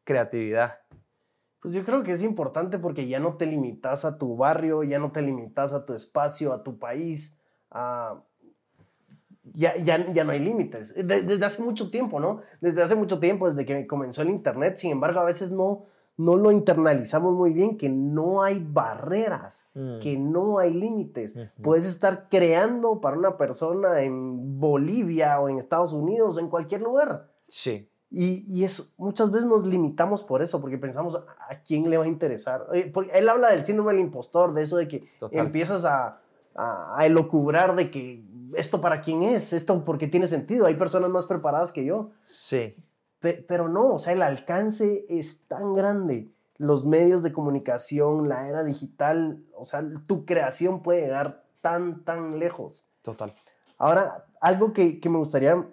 creatividad? 0.03 0.79
Pues 1.59 1.73
yo 1.73 1.83
creo 1.83 2.03
que 2.03 2.13
es 2.13 2.21
importante 2.21 2.77
porque 2.77 3.07
ya 3.07 3.19
no 3.19 3.37
te 3.37 3.47
limitas 3.47 4.05
a 4.05 4.17
tu 4.17 4.37
barrio, 4.37 4.83
ya 4.83 4.99
no 4.99 5.11
te 5.11 5.21
limitas 5.21 5.73
a 5.73 5.83
tu 5.83 5.93
espacio, 5.93 6.53
a 6.53 6.63
tu 6.63 6.77
país, 6.77 7.35
ya, 9.53 9.75
ya, 9.77 10.13
ya, 10.13 10.23
no 10.23 10.31
hay 10.31 10.39
límites. 10.39 10.93
Desde 10.95 11.43
hace 11.43 11.61
mucho 11.61 11.89
tiempo, 11.89 12.19
¿no? 12.19 12.41
Desde 12.61 12.83
hace 12.83 12.95
mucho 12.95 13.19
tiempo, 13.19 13.49
desde 13.49 13.65
que 13.65 13.87
comenzó 13.87 14.21
el 14.21 14.29
Internet, 14.29 14.77
sin 14.77 14.91
embargo, 14.91 15.19
a 15.19 15.23
veces 15.23 15.51
no, 15.51 15.85
no 16.17 16.37
lo 16.37 16.51
internalizamos 16.51 17.33
muy 17.33 17.53
bien, 17.53 17.77
que 17.77 17.89
no 17.89 18.41
hay 18.41 18.65
barreras, 18.65 19.65
mm. 19.73 19.99
que 19.99 20.17
no 20.17 20.59
hay 20.59 20.73
límites. 20.73 21.35
Puedes 21.61 21.85
estar 21.85 22.29
creando 22.29 23.01
para 23.01 23.17
una 23.17 23.37
persona 23.37 24.01
en 24.01 24.59
Bolivia 24.59 25.39
o 25.39 25.49
en 25.49 25.57
Estados 25.57 25.93
Unidos 25.93 26.37
o 26.37 26.39
en 26.39 26.49
cualquier 26.49 26.81
lugar. 26.81 27.29
Sí. 27.47 27.89
Y, 28.11 28.45
y 28.47 28.63
eso, 28.63 28.85
muchas 28.97 29.29
veces 29.29 29.49
nos 29.49 29.67
limitamos 29.67 30.23
por 30.23 30.41
eso, 30.41 30.61
porque 30.61 30.77
pensamos, 30.77 31.15
¿a 31.15 31.59
quién 31.65 31.89
le 31.89 31.97
va 31.97 32.05
a 32.05 32.07
interesar? 32.07 32.65
Porque 32.93 33.11
él 33.13 33.27
habla 33.27 33.49
del 33.49 33.65
síndrome 33.65 33.91
del 33.91 34.01
impostor, 34.01 34.53
de 34.53 34.63
eso 34.63 34.77
de 34.77 34.87
que 34.87 35.09
empiezas 35.31 35.83
a, 35.83 36.19
a, 36.55 36.95
a 36.97 37.05
elocubrar 37.05 37.75
de 37.75 37.91
que 37.91 38.23
esto 38.55 38.79
para 38.79 39.01
quién 39.01 39.23
es, 39.23 39.51
esto 39.51 39.83
porque 39.83 40.07
tiene 40.07 40.27
sentido, 40.27 40.65
hay 40.65 40.75
personas 40.75 41.09
más 41.09 41.25
preparadas 41.25 41.73
que 41.73 41.83
yo. 41.83 42.11
Sí. 42.21 42.75
Pero 43.19 43.69
no, 43.69 43.93
o 43.93 43.99
sea, 43.99 44.13
el 44.13 44.21
alcance 44.21 45.05
es 45.09 45.47
tan 45.47 45.73
grande. 45.73 46.29
Los 46.57 46.85
medios 46.85 47.21
de 47.21 47.33
comunicación, 47.33 48.29
la 48.29 48.47
era 48.47 48.63
digital, 48.63 49.43
o 49.55 49.65
sea, 49.65 49.83
tu 50.07 50.25
creación 50.25 50.83
puede 50.83 51.01
llegar 51.01 51.43
tan, 51.61 52.03
tan 52.03 52.39
lejos. 52.39 52.85
Total. 53.01 53.33
Ahora, 53.77 54.25
algo 54.39 54.71
que, 54.71 54.99
que 54.99 55.09
me 55.09 55.17
gustaría 55.17 55.67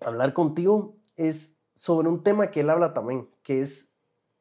hablar 0.00 0.32
contigo 0.32 0.94
es 1.16 1.56
sobre 1.74 2.08
un 2.08 2.22
tema 2.22 2.50
que 2.50 2.60
él 2.60 2.70
habla 2.70 2.94
también, 2.94 3.28
que 3.42 3.60
es 3.60 3.90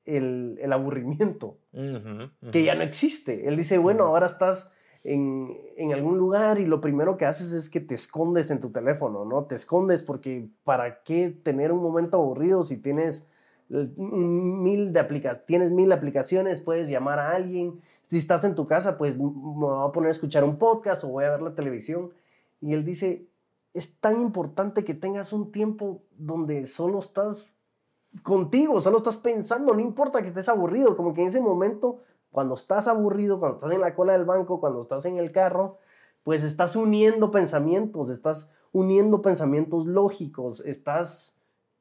el, 0.06 0.58
el 0.62 0.72
aburrimiento, 0.72 1.58
que 2.51 2.63
ya 2.63 2.75
no 2.75 2.84
existe. 2.84 3.48
Él 3.48 3.58
dice, 3.58 3.77
bueno, 3.77 4.06
ahora 4.06 4.27
estás 4.27 4.70
en, 5.06 5.56
en, 5.78 5.94
algún 5.94 6.18
lugar 6.18 6.58
y 6.60 6.66
lo 6.66 6.82
primero 6.82 7.16
que 7.16 7.28
haces 7.28 7.54
es 7.54 7.70
que 7.70 7.80
te 7.80 7.94
escondes 7.94 8.50
en 8.50 8.60
tu 8.60 8.72
teléfono, 8.72 9.24
¿no? 9.24 9.46
Te 9.46 9.54
escondes 9.54 10.02
porque 10.02 10.50
¿para 10.64 11.04
qué 11.04 11.30
tener 11.30 11.72
un 11.72 11.82
momento 11.82 12.18
aburrido 12.18 12.64
si 12.64 12.78
tienes 12.78 13.24
mil, 13.70 14.94
de 14.94 15.00
aplica 15.00 15.46
tienes 15.46 15.72
mil 15.72 15.92
aplicaciones, 15.92 16.60
puedes 16.60 16.90
llamar 16.90 17.20
a 17.20 17.36
alguien? 17.36 17.80
Si 18.02 18.18
estás 18.18 18.44
en 18.46 18.56
tu 18.56 18.66
casa, 18.66 18.98
pues 18.98 19.16
me 19.16 19.30
voy 19.30 19.88
a 19.88 19.92
poner 19.92 20.10
a 20.10 20.12
escuchar 20.12 20.44
un 20.44 20.58
podcast 20.58 21.04
o 21.04 21.10
voy 21.10 21.26
a 21.26 21.32
ver 21.32 21.42
la 21.44 21.54
televisión. 21.54 22.12
Y 22.60 22.74
él 22.74 22.84
dice, 22.84 23.28
es 23.76 24.00
tan 24.00 24.20
importante 24.22 24.84
que 24.84 24.96
tengas 24.96 25.34
un 25.34 25.52
tiempo 25.52 26.02
donde 26.18 26.66
solo 26.66 26.98
estás 26.98 27.52
contigo, 28.24 28.82
solo 28.82 28.98
estás 28.98 29.18
pensando, 29.18 29.74
no 29.74 29.82
importa 29.82 30.22
que 30.24 30.30
estés 30.30 30.50
aburrido, 30.50 30.98
como 30.98 31.14
que 31.14 31.22
en 31.22 31.28
ese 31.28 31.42
momento, 31.42 32.00
cuando 32.36 32.54
estás 32.54 32.89
aburrido, 32.89 33.39
cuando 33.39 33.56
estás 33.60 33.72
en 33.72 33.80
la 33.80 33.96
cola 33.96 34.12
del 34.12 34.25
banco, 34.25 34.60
cuando 34.60 34.82
estás 34.82 35.06
en 35.06 35.15
el 35.15 35.32
carro, 35.32 35.77
pues 36.24 36.44
estás 36.44 36.75
uniendo 36.75 37.32
pensamientos, 37.32 38.10
estás 38.10 38.50
uniendo 38.74 39.22
pensamientos 39.22 39.86
lógicos, 39.86 40.60
estás 40.65 41.34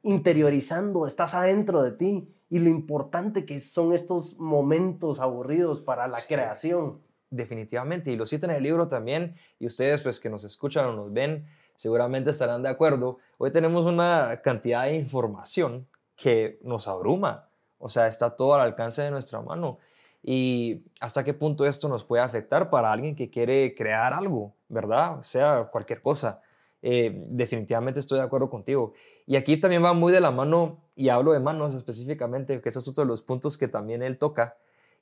interiorizando, 0.05 1.09
estás 1.09 1.35
adentro 1.35 1.83
de 1.83 1.91
ti 1.91 2.33
y 2.51 2.61
lo 2.61 2.71
importante 2.71 3.45
que 3.45 3.61
son 3.61 3.95
estos 3.95 4.39
momentos 4.39 5.19
aburridos 5.19 5.81
para 5.81 6.07
la 6.07 6.21
creación. 6.25 7.01
Definitivamente, 7.31 8.13
y 8.13 8.17
lo 8.17 8.25
cita 8.25 8.47
en 8.47 8.53
el 8.53 8.63
libro 8.63 8.87
también, 8.87 9.35
y 9.59 9.67
ustedes 9.67 10.03
pues 10.03 10.21
que 10.21 10.31
nos 10.31 10.45
escuchan 10.45 10.87
o 10.87 10.93
nos 10.93 11.13
ven, 11.13 11.49
seguramente 11.75 12.31
estarán 12.31 12.63
de 12.63 12.69
acuerdo. 12.69 13.19
Hoy 13.39 13.51
tenemos 13.51 13.87
una 13.87 14.41
cantidad 14.45 14.85
de 14.85 14.95
información 14.95 15.89
que 16.15 16.61
nos 16.63 16.87
abruma, 16.87 17.49
o 17.79 17.89
sea, 17.89 18.07
está 18.07 18.37
todo 18.37 18.55
al 18.55 18.61
alcance 18.61 19.03
de 19.03 19.11
nuestra 19.11 19.41
mano. 19.41 19.79
Y 20.27 20.83
hasta 21.01 21.23
qué 21.23 21.35
punto 21.35 21.67
esto 21.67 21.87
nos 21.87 22.03
puede 22.03 22.23
afectar 22.23 22.71
para 22.71 22.91
alguien 22.91 23.15
que 23.15 23.29
quiere 23.29 23.75
crear 23.75 24.15
algo, 24.15 24.55
¿verdad? 24.71 25.21
Sea 25.21 25.69
cualquier 25.71 26.01
cosa. 26.01 26.41
Eh, 26.81 27.13
definitivamente 27.29 28.01
estoy 28.01 28.21
de 28.21 28.25
acuerdo 28.25 28.49
contigo. 28.49 28.95
Y 29.27 29.37
aquí 29.37 29.59
también 29.59 29.85
va 29.85 29.93
muy 29.93 30.15
de 30.15 30.23
la 30.23 30.31
mano, 30.31 30.79
y 30.97 31.11
hablo 31.11 31.33
de 31.33 31.41
manos 31.41 31.75
específicamente, 31.75 32.59
que 32.63 32.69
ese 32.71 32.79
es 32.79 32.89
otro 32.89 33.05
de 33.05 33.09
los 33.09 33.21
puntos 33.21 33.59
que 33.59 33.69
también 33.69 34.03
él 34.03 34.17
toca, 34.17 34.57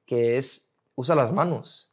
que 0.07 0.39
es 0.39 0.77
usa 0.97 1.15
las 1.15 1.33
manos. 1.33 1.93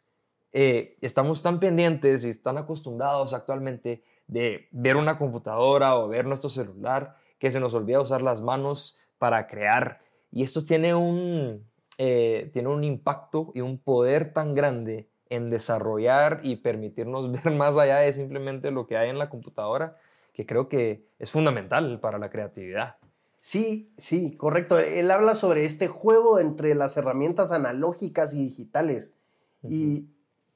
Eh, 0.52 0.98
estamos 1.02 1.44
tan 1.44 1.60
pendientes 1.60 2.26
y 2.26 2.42
tan 2.42 2.58
acostumbrados 2.58 3.36
actualmente 3.36 4.04
de 4.26 4.68
ver 4.72 4.96
una 4.96 5.20
computadora 5.20 5.98
o 5.98 6.08
ver 6.08 6.26
nuestro 6.26 6.50
celular, 6.50 7.16
que 7.38 7.52
se 7.52 7.60
nos 7.60 7.76
olvida 7.76 8.02
usar 8.02 8.24
las 8.24 8.42
manos 8.42 9.00
para 9.20 9.46
crear. 9.46 10.02
Y 10.32 10.44
esto 10.44 10.64
tiene 10.64 10.96
un, 10.96 11.69
eh, 12.02 12.50
tiene 12.54 12.70
un 12.70 12.86
impacto 12.86 13.52
y 13.54 13.60
un 13.60 13.78
poder 13.78 14.32
tan 14.32 14.56
grande 14.56 15.10
en 15.30 15.50
desarrollar 15.50 16.40
y 16.44 16.56
permitirnos 16.56 17.30
ver 17.44 17.54
más 17.54 17.78
allá 17.78 17.98
de 17.98 18.14
simplemente 18.14 18.72
lo 18.72 18.88
que 18.88 18.96
hay 18.96 19.10
en 19.10 19.20
la 19.20 19.30
computadora, 19.30 19.98
que 20.32 20.46
creo 20.46 20.70
que 20.70 21.06
es 21.20 21.30
fundamental 21.30 22.00
para 22.00 22.18
la 22.18 22.30
creatividad. 22.30 22.96
Sí, 23.42 23.92
sí, 23.98 24.38
correcto. 24.38 24.80
Él 24.80 25.12
habla 25.12 25.36
sobre 25.36 25.66
este 25.66 25.90
juego 25.90 26.40
entre 26.40 26.74
las 26.74 26.96
herramientas 26.96 27.52
analógicas 27.52 28.34
y 28.34 28.44
digitales. 28.44 29.12
y, 29.64 30.08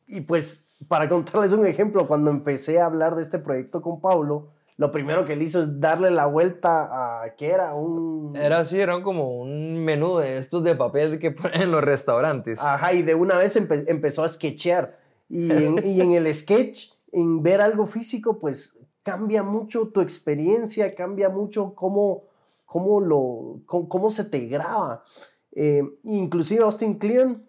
y, 0.08 0.22
pues 0.22 0.70
para 0.88 1.10
contarles 1.10 1.52
un 1.52 1.66
ejemplo, 1.66 2.08
cuando 2.08 2.32
empecé 2.32 2.80
a 2.80 2.86
hablar 2.86 3.18
de 3.18 3.22
este 3.22 3.40
proyecto 3.40 3.82
con 3.82 4.00
Pablo, 4.00 4.54
lo 4.78 4.92
primero 4.92 5.26
que 5.26 5.34
él 5.34 5.42
hizo 5.42 5.62
es 5.62 5.80
darle 5.80 6.12
la 6.12 6.26
vuelta 6.26 7.24
a, 7.24 7.36
¿qué 7.36 7.52
era? 7.52 7.76
Un... 7.76 8.36
Era 8.36 8.60
así, 8.60 8.80
era 8.80 9.02
como 9.04 9.40
un 9.40 9.84
menú 9.84 10.18
de 10.18 10.38
estos 10.38 10.64
de 10.64 10.76
papel 10.76 11.20
que 11.20 11.32
ponen 11.32 11.64
en 11.64 11.72
los 11.72 11.84
restaurantes. 11.84 12.62
Ajá, 12.62 12.94
y 12.94 13.02
de 13.02 13.16
una 13.16 13.38
vez 13.38 13.56
empezó 13.56 14.24
a 14.24 14.30
sketchear. 14.30 15.00
Y 15.30 15.52
en, 15.52 15.86
y 15.86 16.02
en 16.02 16.12
el 16.12 16.34
sketch, 16.34 16.92
en 17.12 17.42
ver 17.42 17.62
algo 17.62 17.86
físico, 17.86 18.40
pues 18.40 18.78
cambia 19.04 19.42
mucho 19.42 19.90
tu 19.90 20.02
experiencia, 20.02 20.94
cambia 20.96 21.30
mucho 21.30 21.74
cómo, 21.74 22.24
cómo, 22.66 23.00
lo, 23.00 23.62
cómo, 23.66 24.12
se 24.12 24.26
te 24.26 24.40
graba. 24.46 25.04
Eh, 25.54 25.84
inclusive 26.04 26.64
Austin 26.64 26.96
Kleon 26.96 27.44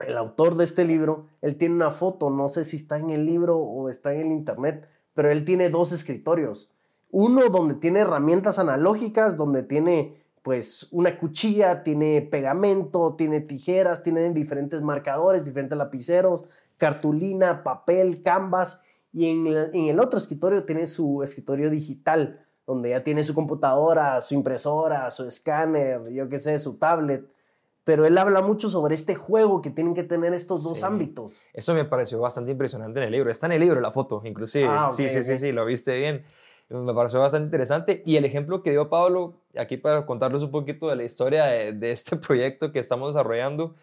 el 0.00 0.16
autor 0.16 0.56
de 0.56 0.64
este 0.64 0.84
libro, 0.84 1.26
él 1.42 1.56
tiene 1.56 1.74
una 1.74 1.90
foto, 1.90 2.30
no 2.30 2.48
sé 2.48 2.64
si 2.64 2.76
está 2.76 2.98
en 2.98 3.10
el 3.10 3.26
libro 3.26 3.58
o 3.58 3.88
está 3.88 4.14
en 4.14 4.20
el 4.20 4.32
internet, 4.32 4.88
pero 5.18 5.32
él 5.32 5.44
tiene 5.44 5.68
dos 5.68 5.90
escritorios. 5.90 6.70
Uno 7.10 7.48
donde 7.48 7.74
tiene 7.74 7.98
herramientas 7.98 8.60
analógicas, 8.60 9.36
donde 9.36 9.64
tiene 9.64 10.14
pues 10.42 10.86
una 10.92 11.18
cuchilla, 11.18 11.82
tiene 11.82 12.22
pegamento, 12.22 13.16
tiene 13.16 13.40
tijeras, 13.40 14.04
tiene 14.04 14.32
diferentes 14.32 14.80
marcadores, 14.80 15.44
diferentes 15.44 15.76
lapiceros, 15.76 16.44
cartulina, 16.76 17.64
papel, 17.64 18.22
canvas. 18.22 18.80
Y 19.12 19.26
en 19.26 19.48
en 19.48 19.86
el 19.86 19.98
otro 19.98 20.20
escritorio 20.20 20.62
tiene 20.62 20.86
su 20.86 21.24
escritorio 21.24 21.68
digital, 21.68 22.46
donde 22.64 22.90
ya 22.90 23.02
tiene 23.02 23.24
su 23.24 23.34
computadora, 23.34 24.20
su 24.20 24.34
impresora, 24.34 25.10
su 25.10 25.24
escáner, 25.24 26.10
yo 26.10 26.28
qué 26.28 26.38
sé, 26.38 26.60
su 26.60 26.74
tablet 26.74 27.28
pero 27.88 28.04
él 28.04 28.18
habla 28.18 28.42
mucho 28.42 28.68
sobre 28.68 28.94
este 28.94 29.14
juego 29.14 29.62
que 29.62 29.70
tienen 29.70 29.94
que 29.94 30.02
tener 30.02 30.34
estos 30.34 30.62
dos 30.62 30.82
ámbitos. 30.82 31.32
Eso 31.54 31.72
me 31.72 31.86
pareció 31.86 32.20
bastante 32.20 32.50
impresionante 32.50 33.00
en 33.00 33.06
el 33.06 33.12
libro. 33.12 33.30
Está 33.30 33.46
en 33.46 33.52
el 33.52 33.60
libro 33.62 33.80
la 33.80 33.92
foto, 33.92 34.20
inclusive. 34.26 34.66
Ah, 34.68 34.90
sí, 34.92 35.08
sí, 35.08 35.24
sí, 35.24 35.38
sí, 35.38 35.52
lo 35.52 35.64
viste 35.64 35.96
bien. 35.96 36.22
Me 36.68 36.92
pareció 36.92 37.18
bastante 37.18 37.46
interesante. 37.46 38.02
Y 38.04 38.16
el 38.16 38.26
ejemplo 38.26 38.62
que 38.62 38.72
dio 38.72 38.90
Pablo, 38.90 39.40
aquí 39.56 39.78
para 39.78 40.04
contarles 40.04 40.42
un 40.42 40.50
poquito 40.50 40.88
de 40.88 40.96
la 40.96 41.04
historia 41.04 41.46
de, 41.46 41.90
este 41.90 42.16
proyecto 42.18 42.72
que 42.72 42.78
estamos 42.78 43.14
desarrollando, 43.14 43.74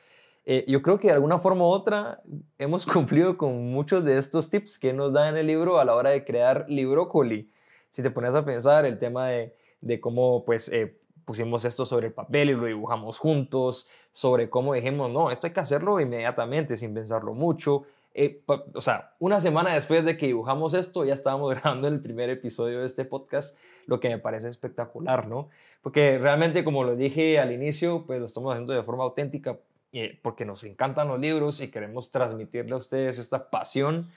eh, 0.46 0.66
yo 0.68 0.84
creo 0.84 1.00
que 1.00 1.08
de 1.08 1.14
alguna 1.14 1.40
forma 1.40 1.66
u 1.66 1.70
otra 1.70 2.22
hemos 2.60 2.86
cumplido 2.86 3.40
con 3.40 3.72
muchos 3.72 4.06
de 4.06 4.20
estos 4.20 4.52
tips 4.52 4.78
que 4.78 4.94
nos 4.94 5.14
da 5.14 5.30
en 5.30 5.38
el 5.38 5.48
libro 5.48 5.80
a 5.80 5.84
la 5.84 5.96
hora 5.96 6.12
de 6.12 6.24
crear 6.24 6.68
Librócoli. 6.70 7.50
Si 7.90 8.04
te 8.04 8.12
pones 8.12 8.36
a 8.36 8.46
pensar 8.46 8.86
el 8.86 9.00
tema 9.00 9.30
de, 9.30 9.56
de 9.82 10.00
cómo 10.00 10.46
pues, 10.46 10.70
eh, 10.70 10.96
pusimos 11.26 11.66
esto 11.66 11.86
sobre 11.86 12.08
el 12.08 12.14
papel 12.14 12.52
y 12.52 12.54
lo 12.54 12.66
dibujamos 12.66 13.18
juntos, 13.18 13.90
sobre 14.12 14.50
cómo 14.50 14.74
dijimos, 14.74 15.12
no, 15.12 15.32
esto 15.32 15.48
hay 15.48 15.54
que 15.54 15.60
hacerlo 15.60 16.00
inmediatamente, 16.00 16.78
sin 16.78 16.94
pensarlo 16.94 17.34
mucho. 17.34 17.86
Eh, 18.14 18.42
o 18.74 18.80
sea, 18.80 19.12
una 19.20 19.42
semana 19.42 19.74
después 19.74 20.06
de 20.06 20.18
que 20.18 20.28
dibujamos 20.28 20.74
esto, 20.74 21.04
ya 21.04 21.14
estábamos 21.14 21.54
grabando 21.62 21.88
el 21.88 22.00
primer 22.00 22.30
episodio 22.30 22.80
de 22.80 22.86
este 22.86 23.04
podcast, 23.04 23.60
lo 23.88 24.00
que 24.00 24.10
me 24.10 24.20
parece 24.20 24.48
espectacular, 24.48 25.28
¿no? 25.28 25.50
Porque 25.82 26.18
realmente, 26.18 26.64
como 26.64 26.84
lo 26.84 26.96
dije 26.96 27.40
al 27.40 27.52
inicio, 27.52 28.06
pues 28.08 28.20
lo 28.20 28.26
estamos 28.26 28.54
haciendo 28.54 28.74
de 28.74 28.84
forma 28.84 29.04
auténtica, 29.04 29.58
eh, 29.92 30.18
porque 30.22 30.46
nos 30.46 30.64
encantan 30.64 31.08
los 31.08 31.20
libros 31.20 31.62
y 31.62 31.70
queremos 31.70 32.10
transmitirle 32.10 32.74
a 32.74 32.78
ustedes 32.78 33.20
esta 33.20 33.50
pasión. 33.50 34.10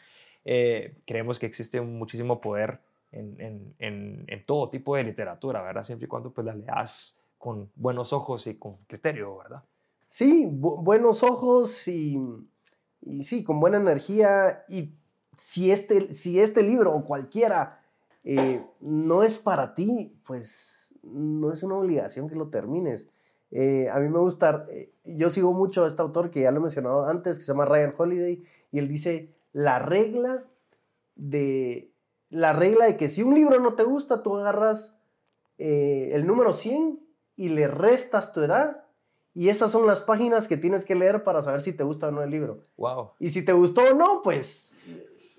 Eh, 0.44 0.94
creemos 1.06 1.38
que 1.38 1.46
existe 1.46 1.80
muchísimo 1.80 2.40
poder 2.40 2.78
en, 3.12 3.74
en, 3.78 4.24
en, 4.28 4.46
todo 4.46 4.70
tipo 4.70 4.96
de 4.96 5.04
literatura, 5.04 5.62
¿verdad? 5.62 5.82
Siempre 5.82 6.06
y 6.06 6.08
cuando 6.08 6.30
pues 6.30 6.44
la 6.44 6.54
leas 6.54 7.24
con 7.38 7.70
buenos 7.74 8.12
ojos 8.12 8.46
y 8.46 8.56
con 8.56 8.76
criterio, 8.86 9.38
¿verdad? 9.38 9.62
Sí, 10.08 10.48
buenos 10.50 11.22
ojos 11.22 11.86
y, 11.88 12.18
y, 13.02 13.22
sí, 13.22 13.44
con 13.44 13.60
buena 13.60 13.78
energía. 13.78 14.64
Y 14.68 14.94
si 15.36 15.70
este, 15.70 16.12
si 16.14 16.40
este 16.40 16.62
libro 16.62 16.94
o 16.94 17.04
cualquiera 17.04 17.80
eh, 18.24 18.64
no 18.80 19.22
es 19.22 19.38
para 19.38 19.74
ti, 19.74 20.18
pues 20.26 20.94
no 21.02 21.52
es 21.52 21.62
una 21.62 21.76
obligación 21.76 22.28
que 22.28 22.34
lo 22.34 22.48
termines. 22.48 23.08
Eh, 23.50 23.88
a 23.90 23.98
mí 23.98 24.08
me 24.08 24.18
gusta, 24.18 24.66
eh, 24.70 24.92
yo 25.04 25.30
sigo 25.30 25.52
mucho 25.54 25.84
a 25.84 25.88
este 25.88 26.02
autor 26.02 26.30
que 26.30 26.40
ya 26.40 26.50
lo 26.50 26.58
he 26.58 26.62
mencionado 26.62 27.06
antes, 27.06 27.38
que 27.38 27.44
se 27.44 27.52
llama 27.52 27.64
Ryan 27.64 27.94
Holiday, 27.96 28.42
y 28.72 28.78
él 28.78 28.88
dice, 28.88 29.30
la 29.52 29.78
regla 29.78 30.44
de, 31.16 31.90
la 32.30 32.52
regla 32.52 32.86
de 32.86 32.96
que 32.96 33.08
si 33.08 33.22
un 33.22 33.34
libro 33.34 33.60
no 33.60 33.74
te 33.74 33.84
gusta, 33.84 34.22
tú 34.22 34.36
agarras 34.36 34.94
eh, 35.58 36.10
el 36.12 36.26
número 36.26 36.52
100 36.52 37.00
y 37.36 37.48
le 37.48 37.68
restas 37.68 38.32
tu 38.32 38.42
edad. 38.42 38.84
Y 39.34 39.50
esas 39.50 39.70
son 39.70 39.86
las 39.86 40.00
páginas 40.00 40.48
que 40.48 40.56
tienes 40.56 40.84
que 40.84 40.94
leer 40.94 41.22
para 41.22 41.42
saber 41.42 41.62
si 41.62 41.72
te 41.72 41.84
gusta 41.84 42.08
o 42.08 42.10
no 42.10 42.22
el 42.22 42.30
libro. 42.30 42.64
Wow. 42.76 43.10
Y 43.20 43.30
si 43.30 43.44
te 43.44 43.52
gustó 43.52 43.82
o 43.82 43.94
no, 43.94 44.20
pues 44.22 44.72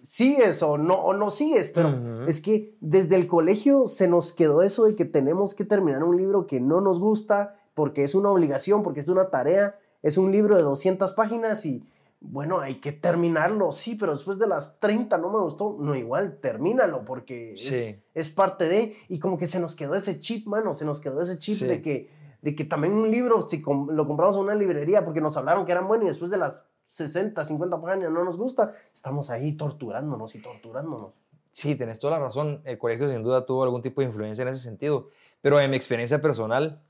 sigues 0.07 0.63
o 0.63 0.77
no, 0.77 0.95
o 0.95 1.13
no 1.13 1.31
sigues. 1.31 1.69
Pero 1.69 2.25
es 2.27 2.41
que 2.41 2.77
desde 2.79 3.15
el 3.15 3.27
colegio 3.27 3.87
se 3.87 4.07
nos 4.07 4.31
quedó 4.31 4.61
eso 4.61 4.85
de 4.85 4.95
que 4.95 5.05
tenemos 5.05 5.53
que 5.53 5.65
terminar 5.65 6.03
un 6.03 6.17
libro 6.17 6.47
que 6.47 6.59
no 6.59 6.81
nos 6.81 6.99
gusta 6.99 7.55
porque 7.73 8.03
es 8.03 8.15
una 8.15 8.29
obligación, 8.29 8.83
porque 8.83 9.01
es 9.01 9.09
una 9.09 9.29
tarea. 9.29 9.77
Es 10.01 10.17
un 10.17 10.31
libro 10.31 10.55
de 10.55 10.63
200 10.63 11.11
páginas 11.11 11.65
y 11.65 11.83
bueno, 12.21 12.59
hay 12.59 12.81
que 12.81 12.91
terminarlo, 12.91 13.71
sí, 13.71 13.95
pero 13.95 14.11
después 14.11 14.37
de 14.37 14.47
las 14.47 14.79
30 14.79 15.17
no 15.17 15.29
me 15.29 15.39
gustó, 15.39 15.77
no 15.79 15.95
igual, 15.95 16.37
termínalo 16.41 17.05
porque 17.05 17.53
es, 17.53 17.97
es, 18.13 18.29
parte 18.29 18.67
de, 18.67 18.97
y 19.07 19.19
como 19.19 19.37
que 19.37 19.47
se 19.47 19.59
nos 19.59 19.75
quedó 19.75 19.95
ese 19.95 20.19
chip, 20.19 20.45
mano, 20.45 20.73
se 20.73 20.83
nos 20.83 20.99
quedó 20.99 21.21
ese 21.21 21.39
chip 21.39 21.59
de, 21.59 21.81
que, 21.81 22.09
de 22.41 22.55
que 22.55 22.65
también 22.65 22.93
un 22.93 23.09
libro, 23.09 23.47
si 23.47 23.61
lo 23.61 24.05
compramos 24.05 24.35
en 24.35 24.43
una 24.43 24.55
librería 24.55 25.05
porque 25.05 25.21
nos 25.21 25.37
hablaron 25.37 25.65
que 25.65 25.71
eran 25.71 25.87
buenos 25.87 26.05
y 26.05 26.09
después 26.09 26.29
de 26.29 26.37
las 26.37 26.65
60, 26.91 27.45
50 27.45 27.81
páginas 27.81 28.11
no 28.11 28.25
nos 28.25 28.37
gusta, 28.37 28.69
estamos 28.93 29.29
ahí 29.29 29.53
torturándonos 29.55 30.35
y 30.35 30.41
torturándonos. 30.41 31.13
Sí, 31.51 31.75
tenés 31.75 31.99
toda 31.99 32.17
la 32.17 32.25
razón, 32.25 32.61
el 32.65 32.77
colegio 32.77 33.09
sin 33.09 33.23
duda 33.23 33.45
tuvo 33.45 33.63
algún 33.63 33.81
tipo 33.81 34.01
de 34.01 34.07
influencia 34.07 34.41
en 34.41 34.49
ese 34.49 34.63
sentido, 34.63 35.09
pero 35.41 35.59
en 35.59 35.71
mi 35.71 35.77
experiencia 35.77 36.21
personal, 36.21 36.81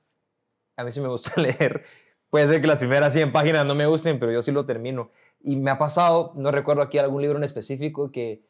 a 0.75 0.83
mí 0.83 0.91
sí 0.91 1.01
me 1.01 1.07
gusta 1.07 1.31
leer 1.41 1.83
Puede 2.29 2.47
ser 2.47 2.61
que 2.61 2.67
las 2.67 2.79
primeras 2.79 3.13
100 3.13 3.31
páginas 3.31 3.65
no 3.65 3.75
me 3.75 3.87
gusten, 3.87 4.19
pero 4.19 4.31
yo 4.31 4.41
sí 4.41 4.51
lo 4.51 4.65
termino. 4.65 5.09
Y 5.41 5.55
me 5.55 5.71
ha 5.71 5.77
pasado, 5.77 6.33
no 6.35 6.51
recuerdo 6.51 6.81
aquí 6.81 6.97
algún 6.97 7.21
libro 7.21 7.37
en 7.37 7.43
específico, 7.43 8.11
que 8.11 8.43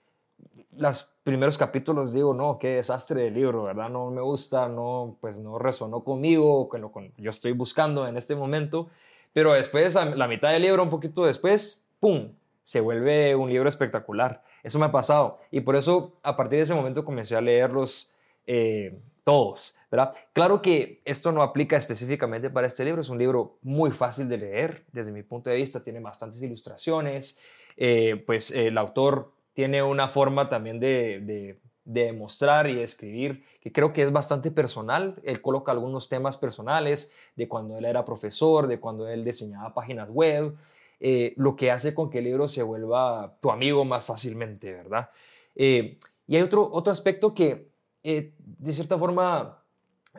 los 0.72 1.10
primeros 1.24 1.58
capítulos 1.58 2.14
digo, 2.14 2.34
no, 2.34 2.58
qué 2.60 2.76
desastre 2.76 3.22
de 3.24 3.32
libro, 3.32 3.64
¿verdad? 3.64 3.90
No 3.90 4.10
me 4.12 4.22
gusta, 4.22 4.68
no, 4.68 5.18
pues 5.22 5.38
no 5.40 5.60
resonó 5.60 6.04
conmigo, 6.04 6.68
con 6.70 6.82
lo 6.82 6.92
que 6.92 7.12
yo 7.18 7.30
estoy 7.30 7.52
buscando 7.54 8.08
en 8.08 8.18
este 8.18 8.36
momento. 8.36 8.90
Pero 9.34 9.54
después, 9.54 9.96
a 9.96 10.06
la 10.06 10.28
mitad 10.28 10.52
del 10.52 10.64
libro, 10.64 10.84
un 10.84 10.90
poquito 10.90 11.26
después, 11.26 11.88
¡pum! 12.00 12.34
Se 12.64 12.82
vuelve 12.82 13.36
un 13.36 13.50
libro 13.50 13.70
espectacular. 13.70 14.44
Eso 14.64 14.80
me 14.80 14.86
ha 14.86 14.92
pasado. 14.92 15.40
Y 15.52 15.62
por 15.62 15.76
eso, 15.76 16.18
a 16.24 16.36
partir 16.36 16.58
de 16.58 16.64
ese 16.64 16.76
momento, 16.76 17.06
comencé 17.06 17.36
a 17.36 17.42
leerlos 17.42 18.14
eh, 18.46 19.00
todos, 19.24 19.76
¿verdad? 19.92 20.14
Claro 20.34 20.62
que 20.62 21.02
esto 21.06 21.32
no 21.32 21.42
aplica 21.44 21.78
específicamente 21.78 22.50
para 22.50 22.68
este 22.68 22.86
libro, 22.86 23.02
es 23.02 23.10
un 23.10 23.18
libro 23.18 23.58
muy 23.62 23.92
fácil 23.92 24.28
de 24.28 24.38
leer 24.38 24.86
desde 24.92 25.12
mi 25.12 25.24
punto 25.24 25.50
de 25.50 25.56
vista, 25.56 25.84
tiene 25.84 26.00
bastantes 26.00 26.42
ilustraciones, 26.44 27.40
eh, 27.78 28.24
pues 28.26 28.52
el 28.52 28.78
autor 28.78 29.32
tiene 29.54 29.82
una 29.84 30.08
forma 30.08 30.50
también 30.50 30.80
de, 30.80 31.58
de, 31.86 32.14
mostrar 32.14 32.70
y 32.70 32.76
de 32.76 32.84
escribir 32.84 33.44
que 33.62 33.72
creo 33.72 33.94
que 33.94 34.04
es 34.04 34.12
bastante 34.12 34.52
personal, 34.52 35.16
él 35.24 35.42
coloca 35.42 35.72
algunos 35.72 36.08
temas 36.08 36.38
personales 36.38 37.12
de 37.36 37.48
cuando 37.48 37.78
él 37.78 37.86
era 37.86 38.06
profesor, 38.06 38.68
de 38.68 38.80
cuando 38.80 39.08
él 39.08 39.24
diseñaba 39.24 39.74
páginas 39.74 40.10
web, 40.10 40.56
eh, 41.00 41.34
lo 41.38 41.56
que 41.56 41.72
hace 41.72 41.94
con 41.94 42.10
que 42.10 42.20
el 42.20 42.26
libro 42.26 42.48
se 42.48 42.62
vuelva 42.62 43.38
tu 43.42 43.52
amigo 43.52 43.86
más 43.86 44.06
fácilmente, 44.06 44.72
¿verdad? 44.74 45.10
Eh, 45.56 45.98
y 46.28 46.36
hay 46.36 46.42
otro, 46.42 46.70
otro 46.72 46.92
aspecto 46.92 47.34
que 47.34 47.69
eh, 48.12 48.34
de 48.40 48.74
cierta 48.74 48.98
forma 48.98 49.62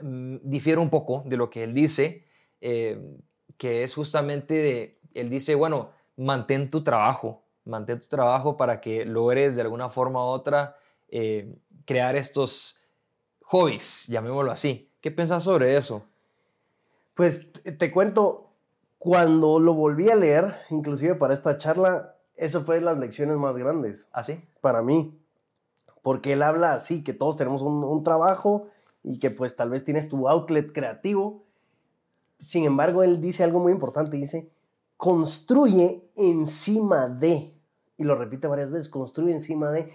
mm, 0.01 0.37
difiere 0.45 0.81
un 0.81 0.91
poco 0.91 1.25
de 1.27 1.37
lo 1.37 1.51
que 1.51 1.65
él 1.65 1.75
dice, 1.75 2.25
eh, 2.61 3.17
que 3.57 3.83
es 3.83 3.95
justamente 3.95 4.55
de, 4.55 4.99
él 5.13 5.29
dice, 5.29 5.57
bueno, 5.57 5.91
mantén 6.17 6.69
tu 6.69 6.85
trabajo, 6.85 7.43
mantén 7.65 8.01
tu 8.01 8.07
trabajo 8.07 8.57
para 8.57 8.81
que 8.81 9.05
logres 9.05 9.57
de 9.57 9.63
alguna 9.63 9.91
forma 9.91 10.25
u 10.25 10.29
otra 10.29 10.77
eh, 11.09 11.53
crear 11.85 12.15
estos 12.15 12.81
hobbies, 13.43 14.07
llamémoslo 14.07 14.53
así. 14.53 14.89
¿Qué 15.01 15.11
piensas 15.11 15.43
sobre 15.43 15.77
eso? 15.77 16.05
Pues 17.15 17.51
te 17.53 17.91
cuento, 17.91 18.53
cuando 18.99 19.59
lo 19.59 19.75
volví 19.75 20.11
a 20.11 20.15
leer, 20.15 20.59
inclusive 20.71 21.17
para 21.17 21.35
esta 21.35 21.57
charla, 21.57 22.15
eso 22.37 22.63
fue 22.63 22.77
de 22.77 22.83
las 22.83 22.99
lecciones 22.99 23.37
más 23.37 23.57
grandes. 23.57 24.07
¿Ah, 24.13 24.23
sí? 24.23 24.41
Para 24.61 24.81
mí 24.81 25.20
porque 26.03 26.33
él 26.33 26.43
habla 26.43 26.75
así, 26.75 27.03
que 27.03 27.13
todos 27.13 27.37
tenemos 27.37 27.63
un, 27.63 28.05
trabajo 28.05 28.67
y 29.03 29.19
que 29.19 29.31
pues 29.31 29.57
tal 29.57 29.71
vez 29.71 29.85
tienes 29.85 30.09
tu 30.09 30.29
outlet 30.29 30.73
creativo. 30.73 31.45
Sin 32.41 32.65
embargo, 32.65 33.03
él 33.03 33.21
dice 33.21 33.45
algo 33.45 33.61
muy 33.61 33.73
importante, 33.73 34.17
dice, 34.17 34.51
construye 34.97 36.11
encima 36.17 37.09
de, 37.09 37.55
y 37.97 38.05
lo 38.05 38.15
repite 38.15 38.49
varias 38.49 38.71
veces, 38.71 38.89
construye 38.89 39.33
encima 39.33 39.71
de, 39.71 39.91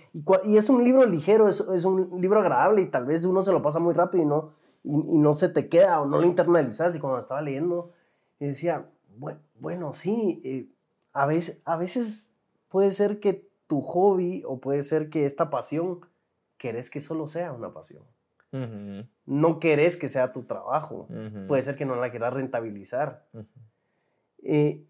y, 0.45 0.57
es 0.57 0.69
un 0.69 0.83
libro 0.83 1.05
ligero, 1.05 1.47
es, 1.47 1.61
un 1.85 2.21
libro 2.21 2.39
agradable 2.39 2.81
y 2.81 2.89
tal 2.89 3.05
vez 3.05 3.25
uno 3.25 3.43
se 3.43 3.51
lo 3.51 3.61
pasa 3.61 3.79
muy 3.79 3.93
rápido 3.93 4.23
y 4.23 4.27
no, 4.27 4.51
y, 4.83 5.17
no 5.17 5.33
se 5.33 5.49
te 5.49 5.69
queda 5.69 6.01
o 6.01 6.05
no 6.05 6.19
lo 6.19 6.25
internalizas 6.25 6.95
y 6.95 6.99
cuando 6.99 7.19
estaba 7.19 7.41
leyendo, 7.41 7.91
decía, 8.39 8.89
bueno, 9.17 9.39
bueno 9.59 9.93
sí, 9.93 10.41
eh, 10.43 10.69
a, 11.13 11.25
veces, 11.25 11.61
a 11.65 11.77
veces 11.77 12.31
puede 12.69 12.91
ser 12.91 13.19
que 13.19 13.49
tu 13.67 13.81
hobby 13.81 14.43
o 14.45 14.59
puede 14.59 14.83
ser 14.83 15.09
que 15.09 15.25
esta 15.25 15.49
pasión, 15.49 16.01
querés 16.57 16.89
que 16.89 17.01
solo 17.01 17.27
sea 17.27 17.51
una 17.51 17.73
pasión. 17.73 18.03
No 19.25 19.59
querés 19.59 19.97
que 19.97 20.07
sea 20.07 20.31
tu 20.31 20.43
trabajo. 20.43 21.07
Puede 21.47 21.63
ser 21.63 21.75
que 21.75 21.85
no 21.85 21.95
la 21.95 22.09
quieras 22.09 22.33
rentabilizar. 22.33 23.25
Eh, 24.41 24.85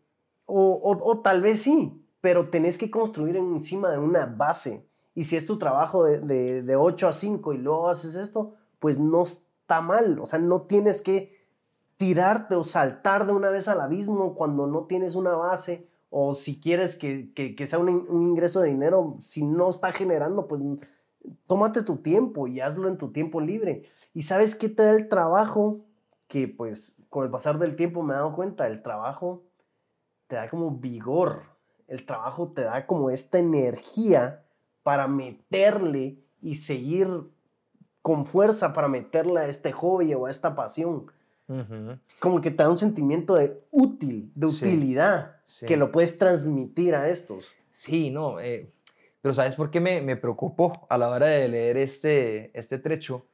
o, 0.46 1.22
tal 1.24 1.42
vez 1.42 1.64
sí, 1.64 2.06
pero 2.22 2.50
tenés 2.50 2.78
que 2.78 2.92
construir 2.92 3.38
encima 3.38 3.90
de 3.90 3.98
una 3.98 4.26
base. 4.28 4.88
Y 5.16 5.24
si 5.24 5.36
es 5.36 5.46
tu 5.46 5.58
trabajo 5.58 6.04
de, 6.04 6.62
de 6.62 6.76
8 6.76 7.08
a 7.08 7.14
5 7.14 7.54
y 7.54 7.58
luego 7.58 7.90
haces 7.90 8.16
esto, 8.16 8.54
pues 8.80 9.00
no 9.00 9.24
está 9.24 9.82
mal. 9.82 10.20
O 10.20 10.28
sea, 10.28 10.38
no 10.38 10.64
tienes 10.64 11.02
que 11.02 11.32
tirarte 11.98 12.56
o 12.56 12.64
saltar 12.64 13.26
de 13.26 13.34
una 13.34 13.50
vez 13.50 13.68
al 13.68 13.82
abismo 13.82 14.36
cuando 14.36 14.68
no 14.68 14.86
tienes 14.86 15.16
una 15.16 15.34
base 15.34 15.88
o 16.17 16.34
si 16.34 16.62
quieres 16.62 16.95
que, 16.95 17.67
sea 17.67 17.78
un, 17.78 18.08
ingreso 18.10 18.62
de 18.62 18.69
dinero, 18.69 19.17
si 19.19 19.43
no 19.43 19.69
está 19.69 19.91
generando, 19.91 20.47
pues 20.47 20.62
tómate 21.45 21.84
tu 21.84 21.97
tiempo 21.97 22.47
y 22.47 22.62
hazlo 22.62 22.88
en 22.88 22.97
tu 22.97 23.12
tiempo 23.12 23.41
libre. 23.41 23.84
Y 24.13 24.21
sabes 24.21 24.56
qué 24.56 24.69
te 24.69 24.84
da 24.84 24.91
el 24.91 25.10
trabajo, 25.10 25.82
que 26.30 26.47
pues 26.47 26.93
con 27.10 27.25
el 27.25 27.32
pasar 27.32 27.60
del 27.60 27.75
tiempo 27.75 28.01
me 28.01 28.13
he 28.13 28.15
dado 28.15 28.34
cuenta, 28.34 28.65
el 28.67 28.82
trabajo 28.82 29.43
te 30.28 30.38
da 30.38 30.49
como 30.49 30.71
vigor, 30.71 31.47
el 31.89 32.06
trabajo 32.06 32.54
te 32.54 32.62
da 32.62 32.88
como 32.88 33.10
esta 33.10 33.38
energía 33.38 34.45
para 34.84 35.10
meterle 35.10 36.23
y 36.41 36.56
seguir 36.56 37.10
con 38.01 38.25
fuerza 38.25 38.71
para 38.71 38.88
meterle 38.88 39.41
a 39.41 39.47
este 39.47 39.73
hobby 39.73 40.13
o 40.13 40.28
a 40.28 40.32
esta 40.32 40.56
pasión. 40.56 41.12
Como 42.20 42.42
que 42.42 42.52
te 42.52 42.64
da 42.64 42.70
un 42.70 42.78
sentimiento 42.78 43.36
de 43.36 43.62
útil, 43.72 44.32
de 44.34 44.48
utilidad, 44.48 45.38
que 45.68 45.78
lo 45.78 45.92
puedes 45.92 46.18
transmitir 46.18 46.96
a 46.96 47.10
estos. 47.10 47.54
Sí, 47.72 48.10
no, 48.10 48.40
eh, 48.40 48.72
pero 49.22 49.34
¿sabes 49.34 49.56
por 49.56 49.70
qué 49.70 49.80
me, 49.80 50.02
me, 50.02 50.16
preocupó 50.16 50.88
a 50.90 50.98
la 50.98 51.10
hora 51.10 51.28
de 51.28 51.48
leer 51.48 51.78
este, 51.78 52.58
este 52.58 52.80
trecho? 52.80 53.26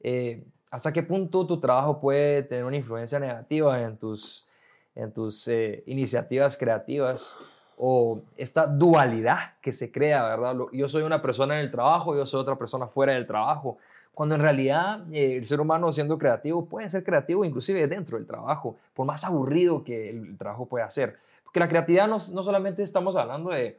Eh, 0.00 0.44
¿Hasta 0.70 0.92
qué 0.92 1.02
punto 1.02 1.46
tu 1.46 1.58
trabajo 1.58 2.00
puede 2.00 2.42
tener 2.42 2.64
una 2.64 2.76
influencia 2.76 3.18
negativa 3.18 3.80
en 3.82 3.96
tus, 3.96 4.46
en 4.94 5.12
tus 5.12 5.48
eh, 5.48 5.82
iniciativas 5.86 6.56
creativas? 6.56 7.36
O 7.78 8.22
esta 8.36 8.66
dualidad 8.66 9.58
que 9.60 9.72
se 9.72 9.90
crea, 9.92 10.24
¿verdad? 10.24 10.56
Yo 10.72 10.88
soy 10.88 11.02
una 11.02 11.20
persona 11.20 11.54
en 11.54 11.66
el 11.66 11.70
trabajo, 11.70 12.16
yo 12.16 12.26
soy 12.26 12.40
otra 12.40 12.56
persona 12.56 12.86
fuera 12.86 13.12
del 13.12 13.26
trabajo 13.26 13.78
cuando 14.16 14.34
en 14.34 14.40
realidad 14.40 15.04
eh, 15.12 15.36
el 15.36 15.44
ser 15.44 15.60
humano 15.60 15.92
siendo 15.92 16.16
creativo 16.16 16.64
puede 16.64 16.88
ser 16.88 17.04
creativo 17.04 17.44
inclusive 17.44 17.86
dentro 17.86 18.16
del 18.16 18.26
trabajo, 18.26 18.78
por 18.94 19.04
más 19.04 19.22
aburrido 19.24 19.84
que 19.84 20.08
el 20.08 20.38
trabajo 20.38 20.64
pueda 20.64 20.88
ser. 20.88 21.18
Porque 21.44 21.60
la 21.60 21.68
creatividad 21.68 22.08
no, 22.08 22.14
no 22.14 22.42
solamente 22.42 22.82
estamos 22.82 23.14
hablando 23.14 23.50
de 23.50 23.78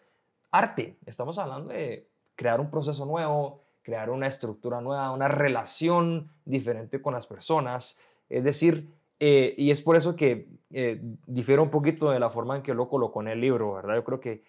arte, 0.52 0.95
estamos 1.08 1.39
hablando 1.39 1.73
de 1.73 2.06
crear 2.36 2.62
un 2.62 2.69
proceso 2.69 3.04
nuevo, 3.08 3.62
crear 3.82 4.12
una 4.12 4.28
estructura 4.28 4.80
nueva, 4.80 5.10
una 5.10 5.28
relación 5.28 6.30
diferente 6.45 7.02
con 7.02 7.15
las 7.15 7.26
personas. 7.26 8.00
Es 8.30 8.43
decir, 8.43 8.88
eh, 9.19 9.56
y 9.58 9.71
es 9.71 9.82
por 9.82 9.95
eso 9.95 10.15
que 10.15 10.50
eh, 10.69 11.02
difiere 11.26 11.63
un 11.63 11.71
poquito 11.71 12.12
de 12.12 12.19
la 12.19 12.30
forma 12.30 12.58
en 12.58 12.62
que 12.62 12.76
lo 12.76 12.88
colocó 12.89 13.21
en 13.21 13.30
el 13.30 13.41
libro, 13.41 13.73
¿verdad? 13.73 13.95
Yo 13.95 14.04
creo 14.04 14.19
que 14.19 14.43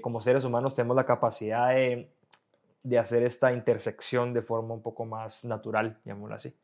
como 0.00 0.22
seres 0.22 0.44
humanos 0.44 0.74
tenemos 0.74 0.96
la 0.96 1.04
capacidad 1.04 1.68
de 1.68 2.08
de 2.82 2.98
hacer 2.98 3.22
esta 3.22 3.52
intersección 3.52 4.32
de 4.32 4.42
forma 4.42 4.74
un 4.74 4.82
poco 4.82 5.04
más 5.04 5.44
natural, 5.44 5.98
llamémoslo 6.04 6.36
así. 6.36 6.54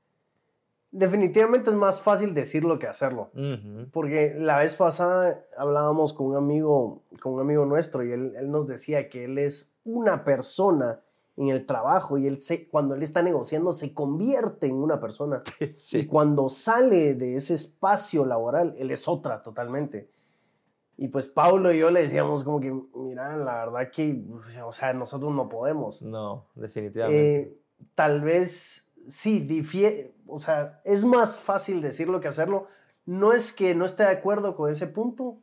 Definitivamente 0.90 1.70
es 1.70 1.77
más 1.77 2.00
fácil 2.00 2.35
decirlo 2.35 2.79
que 2.79 2.87
hacerlo. 2.87 3.33
Porque 3.90 4.33
la 4.38 4.59
vez 4.59 4.77
pasada 4.77 5.44
hablábamos 5.57 6.12
con 6.12 6.27
un 6.27 6.37
amigo, 6.37 7.03
con 7.20 7.33
un 7.33 7.40
amigo 7.40 7.66
nuestro 7.66 8.05
y 8.05 8.12
él, 8.12 8.33
nos 8.48 8.68
decía 8.68 9.09
que 9.09 9.24
él 9.24 9.38
es 9.38 9.72
una 9.85 10.22
persona 10.22 11.00
en 11.37 11.48
el 11.48 11.66
trabajo 11.66 12.16
y 12.16 12.29
él 12.29 12.40
se, 12.40 12.68
cuando 12.68 12.94
él 12.94 13.03
está 13.03 13.22
negociando 13.22 13.72
se 13.72 13.92
convierte 13.92 14.68
en 14.68 14.77
una 14.77 15.00
persona. 15.00 15.42
Y 15.92 16.07
cuando 16.07 16.48
sale 16.48 17.14
de 17.14 17.35
ese 17.35 17.55
espacio 17.55 18.24
laboral, 18.24 18.77
él 18.79 18.92
es 18.92 19.09
otra 19.09 19.42
totalmente. 19.42 20.13
Y 20.96 21.09
pues 21.09 21.28
Paulo 21.28 21.72
y 21.72 21.78
yo 21.78 21.90
le 21.90 22.02
decíamos 22.02 22.44
como 22.44 22.61
que, 22.61 22.72
mira, 22.94 23.37
la 23.37 23.66
verdad 23.66 23.90
que, 23.90 24.24
o 24.64 24.72
sea, 24.72 24.92
nosotros 24.92 25.33
no 25.33 25.48
podemos. 25.48 26.02
No, 26.02 26.46
definitivamente. 26.54 27.37
Eh, 27.37 27.59
tal 27.94 28.20
vez, 28.20 28.88
sí, 29.09 29.40
difie 29.40 30.14
o 30.26 30.38
sea, 30.38 30.80
es 30.85 31.04
más 31.04 31.38
fácil 31.38 31.80
decirlo 31.80 32.20
que 32.20 32.28
hacerlo. 32.28 32.66
No 33.07 33.33
es 33.33 33.52
que 33.52 33.74
no 33.74 33.85
esté 33.85 34.04
de 34.04 34.11
acuerdo 34.11 34.57
con 34.57 34.70
ese 34.70 34.87
punto, 34.87 35.38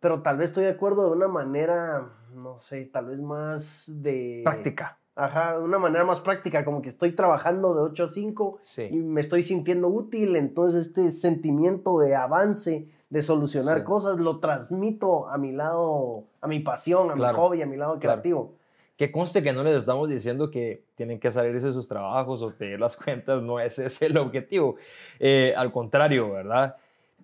pero 0.00 0.22
tal 0.22 0.38
vez 0.38 0.48
estoy 0.48 0.64
de 0.64 0.70
acuerdo 0.70 1.04
de 1.04 1.16
una 1.16 1.28
manera, 1.28 2.10
no 2.34 2.58
sé, 2.58 2.86
tal 2.86 3.06
vez 3.06 3.20
más 3.20 3.84
de... 3.86 4.40
Práctica. 4.44 4.98
Ajá, 5.14 5.58
de 5.58 5.64
una 5.64 5.78
manera 5.78 6.04
más 6.04 6.20
práctica, 6.20 6.64
como 6.64 6.80
que 6.80 6.88
estoy 6.88 7.12
trabajando 7.12 7.74
de 7.74 7.82
8 7.82 8.04
a 8.04 8.08
5 8.08 8.60
y 8.90 8.96
me 8.96 9.20
estoy 9.20 9.42
sintiendo 9.42 9.88
útil, 9.88 10.36
entonces 10.36 10.88
este 10.88 11.10
sentimiento 11.10 11.98
de 11.98 12.14
avance, 12.14 12.88
de 13.08 13.22
solucionar 13.22 13.78
Sí. 13.78 13.84
cosas, 13.84 14.18
lo 14.18 14.38
transmito 14.40 15.28
a 15.28 15.38
mi 15.38 15.52
lado, 15.52 16.24
a 16.40 16.46
mi 16.48 16.60
pasión, 16.60 17.10
a 17.10 17.14
mi 17.14 17.20
Claro, 17.20 17.36
hobby, 17.38 17.62
a 17.62 17.66
mi 17.66 17.76
lado 17.76 17.98
claro. 17.98 18.20
creativo. 18.20 18.52
Que 18.96 19.12
conste 19.12 19.42
que 19.42 19.52
no 19.52 19.62
les 19.62 19.76
estamos 19.76 20.08
diciendo 20.08 20.50
que 20.50 20.82
tienen 20.94 21.20
que 21.20 21.30
salirse 21.30 21.66
de 21.68 21.72
sus 21.72 21.86
trabajos 21.86 22.42
o 22.42 22.50
pedir 22.52 22.80
las 22.80 22.96
cuentas, 22.96 23.42
no 23.42 23.60
ese 23.60 23.86
es 23.86 24.00
el 24.02 24.16
objetivo. 24.18 24.76
Eh, 25.20 25.54
al 25.56 25.70
contrario, 25.70 26.32
¿verdad? 26.32 26.76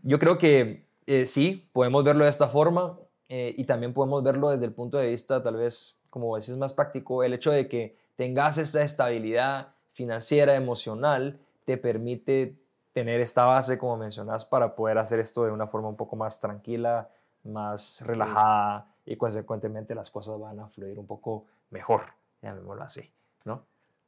Yo 0.02 0.18
creo 0.18 0.38
que 0.38 0.84
eh, 1.06 1.26
sí, 1.26 1.68
podemos 1.72 2.04
verlo 2.04 2.24
de 2.24 2.30
esta 2.30 2.46
forma 2.48 2.98
eh, 3.28 3.54
y 3.56 3.64
también 3.64 3.92
podemos 3.94 4.22
verlo 4.22 4.50
desde 4.50 4.66
el 4.66 4.72
punto 4.72 4.98
de 4.98 5.08
vista, 5.08 5.42
tal 5.42 5.56
vez, 5.56 5.98
como 6.10 6.36
decís, 6.36 6.56
más 6.56 6.74
práctico, 6.74 7.24
el 7.24 7.32
hecho 7.32 7.50
de 7.50 7.66
que 7.68 7.96
tengas 8.16 8.58
esta 8.58 8.82
estabilidad 8.82 9.68
financiera, 9.92 10.54
emocional, 10.54 11.38
te 11.64 11.76
permite 11.76 12.54
tener 12.92 13.20
esta 13.20 13.46
base, 13.46 13.78
como 13.78 13.96
mencionas, 13.96 14.44
para 14.44 14.74
poder 14.74 14.98
hacer 14.98 15.18
esto 15.20 15.44
de 15.44 15.50
una 15.50 15.66
forma 15.66 15.88
un 15.88 15.96
poco 15.96 16.16
más 16.16 16.40
tranquila, 16.40 17.08
más 17.44 18.02
relajada 18.06 18.94
y 19.04 19.16
consecuentemente 19.16 19.94
las 19.94 20.10
cosas 20.10 20.38
van 20.38 20.60
a 20.60 20.68
fluir 20.68 20.98
un 20.98 21.06
poco 21.06 21.46
mejor, 21.70 22.02
llamémoslo 22.42 22.82
así, 22.82 23.10
¿no? 23.44 23.64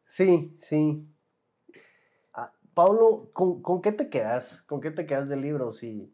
Sí, 0.06 0.56
sí. 0.60 1.06
Ah, 2.34 2.52
Pablo, 2.74 3.30
¿con, 3.32 3.62
con 3.62 3.80
qué 3.80 3.92
te 3.92 4.08
quedas? 4.10 4.62
¿Con 4.66 4.80
qué 4.80 4.90
te 4.90 5.06
quedas 5.06 5.28
del 5.28 5.40
libro? 5.40 5.72
Si, 5.72 6.12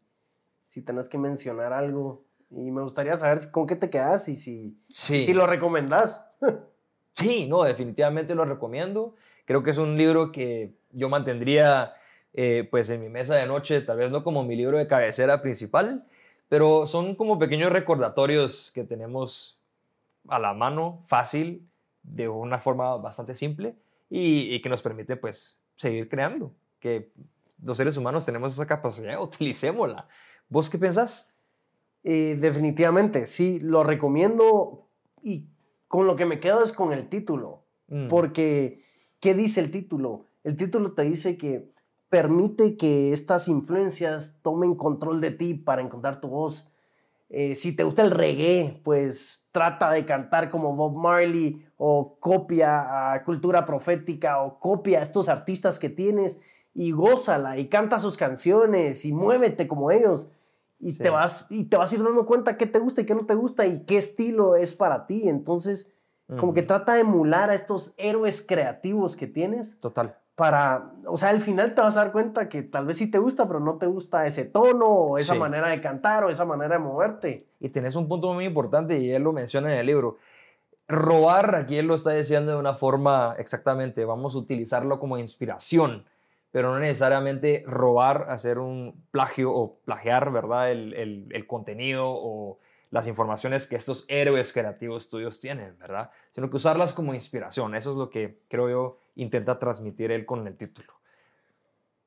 si 0.69 0.81
tenés 0.83 1.09
que 1.09 1.19
mencionar 1.19 1.73
algo. 1.73 2.25
Y 2.53 2.71
me 2.71 2.83
gustaría 2.83 3.17
saber 3.17 3.39
con 3.53 3.67
qué 3.67 3.77
te 3.77 3.91
quedas 3.91 4.29
y 4.29 4.37
si, 4.37 4.77
Sí. 4.89 5.25
si 5.25 5.35
lo 5.35 5.47
recomendás. 5.47 6.25
Sí, 7.15 7.47
no, 7.47 7.65
definitivamente 7.65 8.35
lo 8.35 8.47
recomiendo. 8.47 9.15
Creo 9.45 9.63
que 9.63 9.73
es 9.73 9.79
un 9.79 9.99
libro 9.99 10.33
que 10.33 10.79
yo 10.93 11.11
mantendría 11.11 11.93
eh, 12.35 12.67
pues 12.71 12.89
en 12.91 13.01
mi 13.01 13.09
mesa 13.09 13.35
de 13.37 13.47
noche, 13.47 13.81
tal 13.81 13.99
vez 13.99 14.11
no 14.11 14.23
como 14.23 14.45
mi 14.45 14.57
libro 14.57 14.79
de 14.79 14.87
cabecera 14.87 15.43
principal, 15.43 16.05
pero 16.49 16.87
son 16.87 17.15
como 17.15 17.39
pequeños 17.39 17.73
recordatorios 17.73 18.73
que 18.75 18.85
tenemos 18.85 19.63
a 20.29 20.39
la 20.39 20.55
mano, 20.55 21.03
fácil, 21.07 21.69
de 22.03 22.29
una 22.29 22.59
forma 22.59 22.97
bastante 22.97 23.35
simple 23.35 23.75
y, 24.09 24.55
y 24.55 24.63
que 24.63 24.69
nos 24.69 24.83
permite 24.83 25.17
pues 25.17 25.61
seguir 25.77 26.09
creando, 26.09 26.53
que 26.79 27.11
los 27.63 27.77
seres 27.77 27.97
humanos 27.97 28.25
tenemos 28.25 28.53
esa 28.53 28.67
capacidad, 28.67 29.23
utilicémosla. 29.23 30.09
¿Vos 30.49 30.69
qué 30.71 30.79
pensás? 30.79 31.37
Eh, 32.03 32.37
definitivamente, 32.39 33.27
sí, 33.27 33.61
lo 33.61 33.85
recomiendo 33.85 34.89
y 35.23 35.47
con 35.87 36.07
lo 36.07 36.17
que 36.17 36.27
me 36.27 36.41
quedo 36.41 36.63
es 36.63 36.73
con 36.73 36.93
el 36.93 37.09
título. 37.09 37.65
Mm, 37.89 38.09
Porque, 38.09 38.83
¿qué 39.21 39.35
dice 39.35 39.61
el 39.61 39.71
título? 39.71 40.25
El 40.45 40.57
título 40.57 40.93
te 40.93 41.03
dice 41.03 41.37
que 41.37 41.71
permite 42.11 42.77
que 42.77 43.13
estas 43.13 43.49
influencias 43.49 44.35
tomen 44.43 44.75
control 44.75 45.21
de 45.21 45.31
ti 45.31 45.55
para 45.55 45.81
encontrar 45.81 46.21
tu 46.21 46.29
voz. 46.29 46.67
Eh, 47.29 47.55
si 47.55 47.75
te 47.75 47.85
gusta 47.85 48.03
el 48.03 48.11
reggae, 48.11 48.81
pues 48.85 49.45
trata 49.53 49.93
de 49.93 50.05
cantar 50.05 50.51
como 50.51 50.75
Bob 50.75 50.97
Marley 50.97 51.65
o 51.77 52.17
copia 52.19 53.13
a 53.13 53.25
Cultura 53.25 53.65
Profética 53.65 54.43
o 54.43 54.59
copia 54.59 54.99
a 54.99 55.03
estos 55.03 55.29
artistas 55.29 55.79
que 55.79 55.89
tienes 55.89 56.41
y 56.75 56.91
gózala 56.91 57.57
y 57.59 57.69
canta 57.69 58.01
sus 58.01 58.17
canciones 58.17 59.05
y 59.05 59.13
muévete 59.13 59.69
como 59.69 59.93
ellos. 59.93 60.29
Y, 60.81 60.93
Sí. 60.93 61.03
te 61.03 61.11
vas, 61.11 61.47
y 61.51 61.65
te 61.65 61.77
vas 61.77 61.93
a 61.93 61.95
ir 61.95 62.03
dando 62.03 62.27
cuenta 62.27 62.57
qué 62.57 62.67
te 62.67 62.81
gusta 62.81 63.03
y 63.03 63.07
qué 63.07 63.15
no 63.15 63.27
te 63.27 63.35
gusta 63.35 63.67
y 63.67 63.85
qué 63.85 63.99
estilo 63.99 64.57
es 64.57 64.75
para 64.75 65.07
ti. 65.07 65.29
Entonces, 65.29 65.93
como 66.39 66.55
que 66.55 66.63
trata 66.63 66.95
de 66.95 67.01
emular 67.01 67.51
a 67.51 67.55
estos 67.55 67.93
héroes 67.97 68.41
creativos 68.47 69.17
que 69.17 69.27
tienes 69.27 69.79
Total. 69.81 70.17
Para, 70.41 70.93
o 71.07 71.19
sea, 71.19 71.29
al 71.29 71.43
final 71.43 71.75
te 71.75 71.83
vas 71.83 71.99
a 71.99 72.05
dar 72.05 72.13
cuenta 72.13 72.49
que 72.49 72.63
tal 72.63 72.87
vez 72.87 72.97
sí 72.97 73.11
te 73.11 73.19
gusta, 73.19 73.47
pero 73.47 73.61
no 73.61 73.75
te 73.77 73.85
gusta 73.85 74.25
ese 74.27 74.47
tono 74.47 74.87
o 74.87 75.19
esa 75.19 75.35
Sí. 75.35 75.39
manera 75.39 75.69
de 75.69 75.83
cantar 75.83 76.25
o 76.25 76.31
esa 76.31 76.47
manera 76.47 76.77
de 76.77 76.79
moverte. 76.83 77.47
Y 77.61 77.69
tenés 77.69 77.95
un 77.95 78.09
punto 78.09 78.33
muy 78.33 78.47
importante 78.47 78.99
y 78.99 79.11
él 79.13 79.23
lo 79.23 79.33
menciona 79.35 79.71
en 79.71 79.79
el 79.81 79.85
libro. 79.87 80.17
Robar, 80.89 81.57
aquí 81.57 81.77
él 81.77 81.87
lo 81.87 81.95
está 81.95 82.13
diciendo 82.13 82.53
de 82.53 82.59
una 82.59 82.73
forma 82.73 83.35
exactamente, 83.39 84.07
vamos 84.07 84.35
a 84.35 84.39
utilizarlo 84.39 84.99
como 84.99 85.19
inspiración, 85.19 86.05
pero 86.53 86.73
no 86.73 86.79
necesariamente 86.79 87.63
robar, 87.67 88.25
hacer 88.31 88.59
un 88.59 89.05
plagio 89.11 89.53
o 89.53 89.75
plagiar, 89.85 90.33
¿verdad? 90.33 90.71
El, 90.73 90.95
el- 90.95 91.29
el 91.33 91.47
contenido 91.47 92.07
o 92.09 92.59
las 92.91 93.07
informaciones 93.07 93.67
que 93.67 93.77
estos 93.77 94.05
héroes 94.09 94.53
creativos 94.53 95.09
tuyos 95.09 95.41
tienen, 95.41 95.79
¿verdad? 95.79 96.11
Sino 96.33 96.51
que 96.51 96.57
usarlas 96.57 96.93
como 96.93 97.15
inspiración. 97.15 97.75
Eso 97.75 97.93
es 97.93 97.97
lo 97.97 98.11
que 98.11 98.43
creo 98.49 98.69
yo 98.69 98.99
intenta 99.15 99.59
transmitir 99.59 100.11
él 100.11 100.27
con 100.27 100.47
el 100.47 100.57
título. 100.57 100.93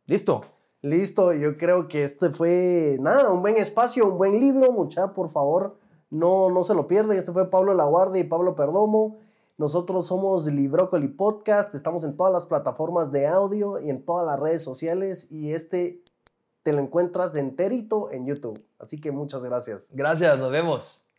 ¿Listo? 0.06 0.42
Listo, 0.82 1.32
yo 1.32 1.58
creo 1.58 1.88
que 1.88 2.04
este 2.04 2.30
fue, 2.30 2.98
nada, 3.00 3.30
un 3.30 3.42
buen 3.42 3.56
espacio, 3.56 4.06
un 4.06 4.18
buen 4.18 4.42
libro, 4.42 4.74
mucha, 4.74 5.14
por 5.14 5.30
favor, 5.30 5.80
no, 6.10 6.50
no 6.50 6.66
se 6.66 6.76
lo 6.76 6.88
pierden. 6.88 7.18
Este 7.18 7.32
fue 7.32 7.50
Pablo 7.50 7.74
Laguardia 7.74 8.22
y 8.22 8.26
Pablo 8.26 8.54
Perdomo. 8.54 9.18
Nosotros 9.58 10.08
somos 10.08 10.46
Librócoli 10.46 11.08
Podcast, 11.08 11.74
estamos 11.76 12.04
en 12.04 12.18
todas 12.18 12.34
las 12.34 12.46
plataformas 12.46 13.14
de 13.14 13.28
audio 13.28 13.80
y 13.80 13.90
en 13.90 14.04
todas 14.04 14.26
las 14.26 14.38
redes 14.38 14.62
sociales 14.62 15.32
y 15.32 15.54
este 15.54 16.03
te 16.64 16.72
lo 16.72 16.80
encuentras 16.80 17.36
enterito 17.36 18.12
en 18.12 18.26
YouTube. 18.26 18.66
Así 18.80 19.00
que 19.00 19.12
muchas 19.12 19.44
gracias. 19.44 19.90
Gracias, 19.94 20.40
nos 20.40 20.52
vemos. 20.52 21.14